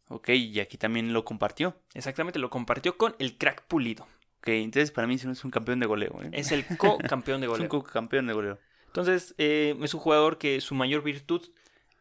Ok, 0.07 0.29
y 0.29 0.59
aquí 0.59 0.77
también 0.77 1.13
lo 1.13 1.23
compartió. 1.25 1.77
Exactamente, 1.93 2.39
lo 2.39 2.49
compartió 2.49 2.97
con 2.97 3.15
el 3.19 3.37
crack 3.37 3.67
pulido. 3.67 4.07
Ok, 4.39 4.47
entonces 4.47 4.89
para 4.89 5.05
mí 5.05 5.19
sí 5.19 5.29
es 5.29 5.45
un 5.45 5.51
campeón 5.51 5.79
de 5.79 5.85
goleo. 5.85 6.19
¿eh? 6.23 6.29
Es 6.31 6.51
el 6.51 6.65
co-campeón 6.65 7.41
de 7.41 7.45
Es 7.53 7.59
un 7.59 7.67
goleo. 7.67 7.83
campeón 7.83 8.25
de 8.25 8.33
goleo. 8.33 8.57
Entonces, 8.87 9.35
eh, 9.37 9.77
es 9.79 9.93
un 9.93 9.99
jugador 9.99 10.39
que 10.39 10.59
su 10.59 10.73
mayor 10.73 11.03
virtud 11.03 11.47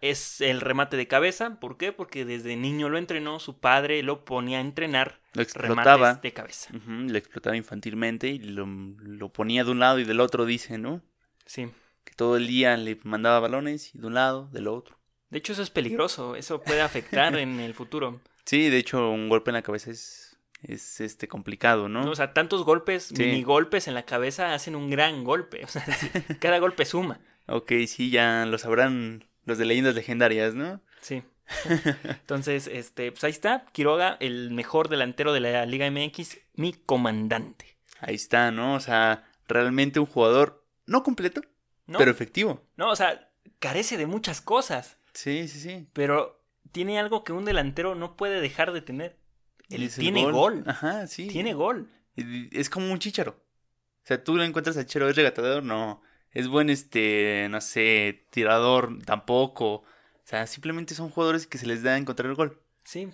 es 0.03 0.41
el 0.43 0.61
remate 0.61 0.99
de 0.99 1.09
cabeza. 1.09 1.59
¿Por 1.59 1.79
qué? 1.79 1.93
Porque 1.93 2.25
desde 2.27 2.57
niño 2.57 2.91
lo 2.91 2.99
entrenó, 2.99 3.41
su 3.41 3.59
padre 3.59 4.03
lo 4.03 4.25
ponía 4.27 4.59
a 4.59 4.61
entrenar 4.61 5.21
Lo 5.33 5.41
explotaba. 5.43 5.97
remates 5.97 6.23
de 6.23 6.33
cabeza. 6.35 6.71
Ujú, 6.77 6.91
lo 7.11 7.17
explotaba 7.17 7.57
infantilmente 7.57 8.29
y 8.29 8.39
lo, 8.41 8.67
lo 8.67 9.29
ponía 9.33 9.65
de 9.65 9.71
un 9.71 9.79
lado 9.79 9.99
y 9.99 10.05
del 10.05 10.21
otro, 10.21 10.45
dice, 10.45 10.77
¿no? 10.77 11.01
Sí. 11.47 11.71
Que 12.05 12.13
todo 12.15 12.37
el 12.37 12.47
día 12.47 12.77
le 12.77 12.99
mandaba 13.05 13.41
balones 13.41 13.95
y 13.95 13.99
de 13.99 14.07
un 14.09 14.15
lado, 14.15 14.49
del 14.53 14.69
otro. 14.69 14.99
De 15.31 15.39
hecho, 15.39 15.53
eso 15.55 15.63
es 15.63 15.71
peligroso. 15.71 16.37
Eso 16.37 16.61
puede 16.61 16.83
afectar 16.83 17.37
en 17.39 17.59
el 17.61 17.73
futuro. 17.75 18.21
Sí, 18.45 18.69
de 18.71 18.79
hecho, 18.79 19.09
un 19.11 19.29
golpe 19.29 19.51
en 19.51 19.55
la 19.55 19.63
cabeza 19.63 19.93
es, 19.93 20.37
es 20.65 21.01
este 21.01 21.29
complicado, 21.29 21.89
¿no? 21.89 22.03
¿no? 22.05 22.11
O 22.11 22.17
sea, 22.17 22.33
tantos 22.35 22.65
golpes, 22.65 23.05
Sí. 23.05 23.15
mini 23.23 23.45
golpes 23.45 23.87
en 23.87 23.95
la 23.95 24.03
cabeza 24.05 24.53
hacen 24.53 24.75
un 24.75 24.91
gran 24.91 25.23
golpe. 25.23 25.65
O 25.65 25.69
sea, 25.69 25.87
cada 26.41 26.59
golpe 26.59 26.85
suma. 26.85 27.21
Ok, 27.47 27.71
sí, 27.87 28.11
ya 28.11 28.45
lo 28.47 28.59
sabrán 28.59 29.25
los 29.45 29.59
de 29.59 29.65
leyendas 29.65 29.95
legendarias, 29.95 30.55
¿no? 30.55 30.81
Sí. 31.01 31.23
Entonces, 32.05 32.69
este, 32.73 33.13
pues 33.13 33.25
ahí 33.25 33.31
está. 33.31 33.67
Quiroga, 33.73 34.17
el 34.21 34.51
mejor 34.51 34.89
delantero 34.89 35.33
de 35.33 35.41
la 35.41 35.67
Liga 35.67 35.91
MX, 35.91 36.39
mi 36.55 36.73
comandante. 36.73 37.77
Ahí 38.01 38.15
está, 38.15 38.51
¿no? 38.51 38.75
O 38.75 38.81
sea, 38.81 39.29
realmente 39.49 40.01
un 40.01 40.07
jugador 40.07 40.65
no 40.87 41.03
completo, 41.03 41.43
¿No? 41.87 41.99
pero 41.99 42.11
efectivo. 42.11 42.63
No, 42.77 42.91
o 42.91 42.97
sea, 42.97 43.31
carece 43.59 43.97
de 43.97 44.07
muchas 44.07 44.41
cosas. 44.41 44.97
Sí, 45.13 45.47
sí, 45.49 45.61
sí. 45.61 45.87
Pero 45.93 46.43
tiene 46.73 46.99
algo 46.99 47.23
que 47.23 47.33
un 47.33 47.45
delantero 47.45 47.95
no 47.95 48.17
puede 48.17 48.41
dejar 48.41 48.73
de 48.73 48.83
tener. 48.83 49.19
Él 49.69 49.91
tiene 49.95 50.31
gol. 50.31 50.65
Ajá, 50.67 51.07
sí. 51.07 51.29
Tiene 51.29 51.55
gol. 51.55 51.89
Es 52.17 52.69
como 52.69 52.93
un 52.93 52.99
chicharo. 52.99 53.33
O 53.33 54.07
sea, 54.07 54.23
tú 54.23 54.37
lo 54.37 54.43
encuentras 54.43 54.77
al 54.77 54.87
chicharo, 54.87 55.09
¿es 55.09 55.17
regatador? 55.17 55.63
No. 55.63 56.03
Es 56.33 56.49
buen, 56.49 56.71
este, 56.71 57.47
no 57.51 57.61
sé, 57.61 58.27
tirador, 58.31 58.99
tampoco. 59.05 59.67
O 59.75 59.85
sea, 60.25 60.47
simplemente 60.47 60.95
son 60.95 61.11
jugadores 61.11 61.47
que 61.47 61.59
se 61.59 61.67
les 61.67 61.83
da 61.83 61.99
encontrar 61.99 62.29
el 62.29 62.37
gol. 62.37 62.61
Sí. 62.85 63.09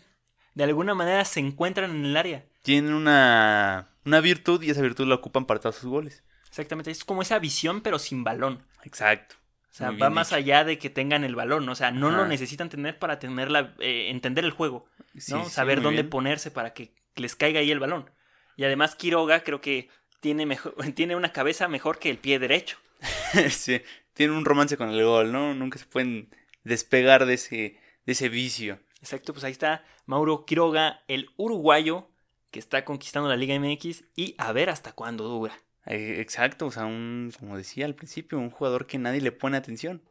De 0.55 0.65
alguna 0.65 0.95
manera 0.95 1.25
se 1.25 1.41
encuentran 1.41 1.91
en 1.91 2.05
el 2.05 2.17
área. 2.17 2.45
Tienen 2.63 2.93
una, 2.95 3.91
una 4.05 4.21
virtud 4.21 4.63
y 4.63 4.71
esa 4.71 4.83
virtud 4.83 5.07
la 5.07 5.17
ocupan 5.17 5.47
para 5.47 5.61
todos 5.61 5.77
sus 5.77 5.91
goles. 5.91 6.23
Exactamente. 6.49 6.91
Es 6.91 7.05
como 7.05 7.23
esa 7.23 7.39
visión, 7.39 7.81
pero 7.81 7.99
sin 7.99 8.25
balón. 8.25 8.65
Exacto. 8.85 9.37
O 9.71 9.75
sea, 9.79 9.91
va 9.93 10.11
más 10.11 10.33
allá 10.33 10.65
de 10.65 10.79
que 10.79 10.91
tengan 10.91 11.23
el 11.23 11.37
balón. 11.37 11.69
O 11.69 11.75
sea, 11.75 11.93
no 11.93 12.11
lo 12.11 12.27
necesitan 12.27 12.69
tener 12.69 12.99
para 12.99 13.21
tener 13.21 13.51
la, 13.51 13.75
eh, 13.79 14.09
entender 14.11 14.45
el 14.45 14.51
juego. 14.51 14.89
Sí, 15.17 15.33
¿no? 15.33 15.45
sí, 15.45 15.51
Saber 15.51 15.83
dónde 15.83 16.03
bien. 16.03 16.11
ponerse 16.11 16.51
para 16.51 16.73
que 16.73 16.95
les 17.15 17.37
caiga 17.37 17.61
ahí 17.61 17.71
el 17.71 17.79
balón. 17.79 18.11
Y 18.57 18.65
además 18.65 18.97
Quiroga 18.97 19.45
creo 19.45 19.61
que 19.61 19.89
tiene, 20.21 20.47
mejor, 20.47 20.75
tiene 20.97 21.15
una 21.15 21.33
cabeza 21.33 21.69
mejor 21.69 22.01
que 22.01 22.11
el 22.11 22.19
pie 22.19 22.41
derecho. 22.41 22.79
sí, 23.51 23.81
tienen 24.13 24.37
un 24.37 24.45
romance 24.45 24.77
con 24.77 24.91
el 24.91 25.05
gol, 25.05 25.33
¿no? 25.33 25.55
Nunca 25.55 25.79
se 25.79 25.87
pueden 25.87 26.29
despegar 26.65 27.27
de 27.27 27.35
ese, 27.35 27.81
de 28.07 28.13
ese 28.13 28.29
vicio. 28.29 28.81
Exacto, 29.01 29.33
pues 29.33 29.45
ahí 29.45 29.53
está 29.53 29.85
Mauro 30.07 30.45
Quiroga, 30.45 31.03
el 31.09 31.31
uruguayo 31.37 32.09
que 32.51 32.59
está 32.59 32.85
conquistando 32.85 33.29
la 33.29 33.37
Liga 33.37 33.59
MX 33.59 34.05
y 34.17 34.35
a 34.39 34.53
ver 34.53 34.71
hasta 34.71 34.93
cuándo 34.93 35.25
dura. 35.25 35.61
Eh, 35.87 36.17
Exacto, 36.21 36.67
o 36.67 36.71
sea, 36.71 36.87
un, 36.87 37.33
como 37.39 37.57
decía 37.57 37.87
al 37.87 37.95
principio, 37.95 38.39
un 38.39 38.51
jugador 38.51 38.87
que 38.87 38.99
nadie 38.99 39.21
le 39.21 39.33
pone 39.33 39.57
atención. 39.57 40.03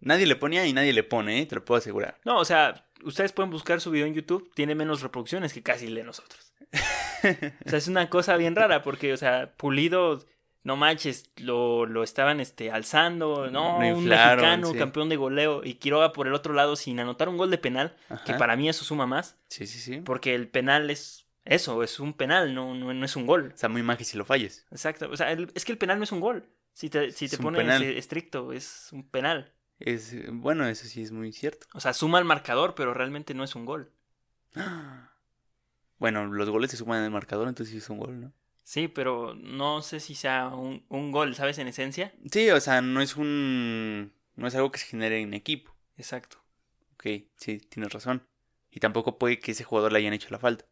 Nadie 0.00 0.26
le 0.26 0.36
ponía 0.36 0.66
y 0.66 0.72
nadie 0.72 0.92
le 0.92 1.04
pone, 1.04 1.40
¿eh? 1.40 1.46
te 1.46 1.54
lo 1.54 1.64
puedo 1.64 1.78
asegurar. 1.78 2.18
No, 2.24 2.38
o 2.38 2.44
sea, 2.44 2.86
ustedes 3.04 3.32
pueden 3.32 3.50
buscar 3.50 3.80
su 3.80 3.92
video 3.92 4.06
en 4.06 4.14
YouTube, 4.14 4.50
tiene 4.54 4.74
menos 4.74 5.00
reproducciones 5.00 5.52
que 5.52 5.62
casi 5.62 5.86
el 5.86 5.94
de 5.94 6.04
nosotros. 6.04 6.52
O 7.64 7.68
sea, 7.70 7.78
es 7.78 7.86
una 7.86 8.10
cosa 8.10 8.36
bien 8.36 8.56
rara 8.56 8.82
porque, 8.82 9.12
o 9.12 9.16
sea, 9.16 9.52
Pulido, 9.56 10.26
no 10.64 10.76
manches, 10.76 11.30
lo, 11.36 11.86
lo 11.86 12.02
estaban 12.02 12.40
este, 12.40 12.70
alzando, 12.70 13.50
no, 13.50 13.76
un 13.78 14.04
mexicano, 14.06 14.72
sí. 14.72 14.78
campeón 14.78 15.08
de 15.08 15.16
goleo, 15.16 15.62
y 15.64 15.74
Quiroga 15.74 16.12
por 16.12 16.26
el 16.26 16.34
otro 16.34 16.54
lado 16.54 16.76
sin 16.76 17.00
anotar 17.00 17.28
un 17.28 17.36
gol 17.36 17.50
de 17.50 17.58
penal, 17.58 17.96
que 18.24 18.34
para 18.34 18.56
mí 18.56 18.68
eso 18.68 18.84
suma 18.84 19.06
más, 19.06 19.36
Sí, 19.48 19.66
sí, 19.66 19.78
sí. 19.78 20.00
porque 20.00 20.34
el 20.34 20.48
penal 20.48 20.90
es 20.90 21.26
eso, 21.44 21.82
es 21.82 21.98
un 21.98 22.12
penal, 22.14 22.54
no, 22.54 22.74
no, 22.74 22.94
no 22.94 23.04
es 23.04 23.16
un 23.16 23.26
gol. 23.26 23.50
O 23.54 23.58
sea, 23.58 23.68
muy 23.68 23.82
mágico 23.82 24.08
si 24.08 24.16
lo 24.16 24.24
falles. 24.24 24.66
Exacto, 24.70 25.08
o 25.10 25.16
sea, 25.16 25.32
el- 25.32 25.50
es 25.54 25.64
que 25.64 25.72
el 25.72 25.78
penal 25.78 25.98
no 25.98 26.04
es 26.04 26.12
un 26.12 26.20
gol. 26.20 26.48
Si 26.72 26.88
te, 26.88 27.10
si 27.12 27.28
te 27.28 27.36
pones 27.36 27.80
eh, 27.82 27.98
estricto, 27.98 28.52
es 28.52 28.88
un 28.92 29.02
penal. 29.08 29.52
Es, 29.78 30.14
bueno, 30.32 30.66
eso 30.68 30.86
sí 30.86 31.02
es 31.02 31.10
muy 31.10 31.32
cierto. 31.32 31.66
O 31.74 31.80
sea, 31.80 31.92
suma 31.92 32.18
al 32.18 32.24
marcador, 32.24 32.74
pero 32.76 32.94
realmente 32.94 33.34
no 33.34 33.42
es 33.44 33.54
un 33.56 33.64
gol. 33.66 33.90
Bueno, 35.98 36.26
los 36.26 36.50
goles 36.50 36.70
se 36.70 36.76
suman 36.76 37.04
el 37.04 37.10
marcador, 37.12 37.46
entonces 37.48 37.70
sí 37.72 37.78
es 37.78 37.88
un 37.88 37.98
gol, 37.98 38.20
¿no? 38.20 38.32
Sí, 38.64 38.88
pero 38.88 39.34
no 39.34 39.82
sé 39.82 39.98
si 40.00 40.14
sea 40.14 40.48
un, 40.48 40.84
un 40.88 41.10
gol, 41.10 41.34
¿sabes? 41.34 41.58
En 41.58 41.68
esencia. 41.68 42.12
Sí, 42.30 42.48
o 42.50 42.60
sea, 42.60 42.80
no 42.80 43.00
es 43.00 43.16
un... 43.16 44.12
No 44.36 44.46
es 44.46 44.54
algo 44.54 44.70
que 44.70 44.78
se 44.78 44.86
genere 44.86 45.20
en 45.20 45.34
equipo. 45.34 45.74
Exacto. 45.96 46.38
Ok, 46.94 47.06
sí, 47.36 47.58
tienes 47.58 47.92
razón. 47.92 48.26
Y 48.70 48.80
tampoco 48.80 49.18
puede 49.18 49.38
que 49.38 49.50
ese 49.52 49.64
jugador 49.64 49.92
le 49.92 49.98
hayan 49.98 50.12
hecho 50.14 50.28
la 50.30 50.38
falta. 50.38 50.64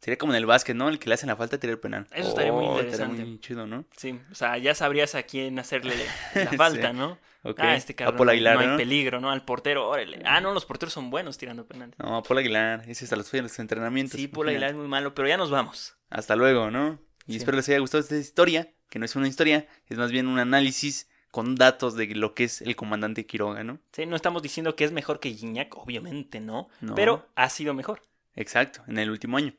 Sería 0.00 0.16
como 0.18 0.32
en 0.32 0.38
el 0.38 0.46
básquet, 0.46 0.74
¿no? 0.74 0.88
El 0.88 0.98
que 0.98 1.08
le 1.08 1.14
hacen 1.14 1.28
la 1.28 1.36
falta 1.36 1.58
tirar 1.58 1.78
penal. 1.78 2.06
Eso 2.12 2.30
estaría 2.30 2.52
muy 2.52 2.64
Oh, 2.66 2.78
interesante. 2.80 3.24
muy 3.24 3.38
chido, 3.40 3.66
¿no? 3.66 3.84
Sí, 3.96 4.18
o 4.30 4.34
sea, 4.34 4.56
ya 4.58 4.74
sabrías 4.74 5.14
a 5.14 5.22
quién 5.24 5.58
hacerle 5.58 5.94
la 6.34 6.52
falta, 6.52 6.90
Sí. 6.90 6.96
¿no? 6.96 7.18
Ok. 7.42 7.58
Ah, 7.60 7.76
este 7.76 7.92
a 7.92 7.96
cabrón. 7.96 8.16
Paul 8.16 8.26
no- 8.26 8.32
Aguilar, 8.32 8.54
no 8.56 8.60
hay 8.62 8.66
¿no? 8.68 8.76
peligro, 8.78 9.20
¿no? 9.20 9.30
Al 9.30 9.44
portero, 9.44 9.88
órale. 9.88 10.22
Ah, 10.24 10.40
no, 10.40 10.52
los 10.52 10.64
porteros 10.64 10.92
son 10.92 11.10
buenos 11.10 11.36
tirando 11.38 11.66
penales. 11.66 11.94
No, 11.98 12.22
Paul 12.22 12.38
Aguilar. 12.38 12.82
Ese 12.88 13.04
hasta 13.04 13.16
los 13.16 13.28
fue 13.30 13.38
en 13.40 13.44
los 13.44 13.58
entrenamientos. 13.58 14.18
Sí, 14.18 14.26
Paul. 14.26 14.48
Aguilar 14.48 14.70
es 14.70 14.76
muy 14.76 14.88
malo, 14.88 15.14
pero 15.14 15.28
ya 15.28 15.36
nos 15.36 15.50
vamos. 15.50 15.96
Hasta 16.08 16.34
luego, 16.34 16.70
¿no? 16.70 16.98
Y 17.26 17.32
Sí. 17.32 17.38
espero 17.38 17.56
les 17.56 17.68
haya 17.68 17.78
gustado 17.78 18.02
esta 18.02 18.16
historia, 18.16 18.72
que 18.88 18.98
no 18.98 19.04
es 19.04 19.14
una 19.16 19.28
historia, 19.28 19.68
es 19.88 19.98
más 19.98 20.10
bien 20.10 20.26
un 20.26 20.38
análisis 20.38 21.08
con 21.30 21.54
datos 21.54 21.94
de 21.94 22.06
lo 22.14 22.34
que 22.34 22.44
es 22.44 22.60
el 22.60 22.74
comandante 22.74 23.24
Quiroga, 23.26 23.62
¿no? 23.62 23.78
Sí, 23.92 24.04
no 24.06 24.16
estamos 24.16 24.42
diciendo 24.42 24.74
que 24.74 24.84
es 24.84 24.90
mejor 24.92 25.20
que 25.20 25.32
Gignac, 25.32 25.76
obviamente 25.76 26.40
no, 26.40 26.68
No. 26.80 26.94
pero 26.96 27.26
ha 27.36 27.48
sido 27.50 27.72
mejor. 27.72 28.02
Exacto, 28.34 28.82
en 28.88 28.98
el 28.98 29.10
último 29.10 29.36
año. 29.36 29.54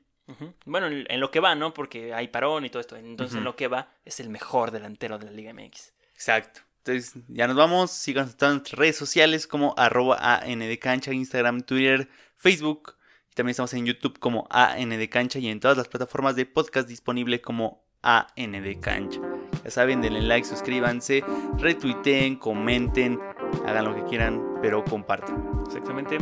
Bueno, 0.66 0.88
en, 0.88 1.20
lo 1.20 1.30
que 1.30 1.42
va, 1.42 1.56
¿no? 1.56 1.74
Porque 1.74 2.14
hay 2.14 2.30
parón 2.30 2.64
y 2.64 2.70
todo 2.70 2.80
esto. 2.80 2.96
Entonces, 2.96 3.38
en 3.38 3.44
lo 3.44 3.58
que 3.58 3.68
va, 3.68 3.92
es 4.06 4.22
el 4.22 4.30
mejor 4.30 4.72
delantero 4.72 5.18
de 5.18 5.26
la 5.26 5.32
Liga 5.32 5.54
MX. 5.54 5.92
Exacto. 6.14 6.62
Entonces, 6.86 7.22
ya 7.28 7.48
nos 7.48 7.58
vamos. 7.58 7.92
Síganos 7.92 8.32
en 8.32 8.38
todas 8.38 8.54
nuestras 8.56 8.80
redes 8.80 8.96
sociales 8.96 9.46
como 9.46 9.74
arroba 9.78 10.38
ANDcancha, 10.38 11.12
Instagram, 11.12 11.62
Twitter, 11.64 12.08
Facebook. 12.38 12.96
Y 13.32 13.34
también 13.34 13.52
estamos 13.52 13.74
en 13.74 13.86
YouTube 13.86 14.20
como 14.20 14.46
ANDcancha 14.50 15.40
y 15.40 15.48
en 15.48 15.62
todas 15.62 15.78
las 15.78 15.88
plataformas 15.88 16.36
de 16.36 16.46
podcast 16.46 16.88
disponible 16.88 17.42
como 17.42 17.86
ANDcancha. 18.02 19.22
Ya 19.64 19.72
saben, 19.72 20.02
denle 20.02 20.22
like, 20.22 20.46
suscríbanse, 20.46 21.24
retuiteen, 21.58 22.36
comenten, 22.36 23.20
hagan 23.66 23.86
lo 23.86 23.96
que 23.96 24.04
quieran, 24.04 24.44
pero 24.62 24.84
compartan. 24.84 25.50
Exactamente. 25.66 26.18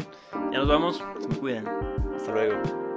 Ya 0.51 0.59
nos 0.59 0.67
vamos. 0.67 1.03
Se 1.19 1.27
me 1.27 1.35
cuidan. 1.35 1.67
Hasta 2.15 2.31
luego. 2.31 2.88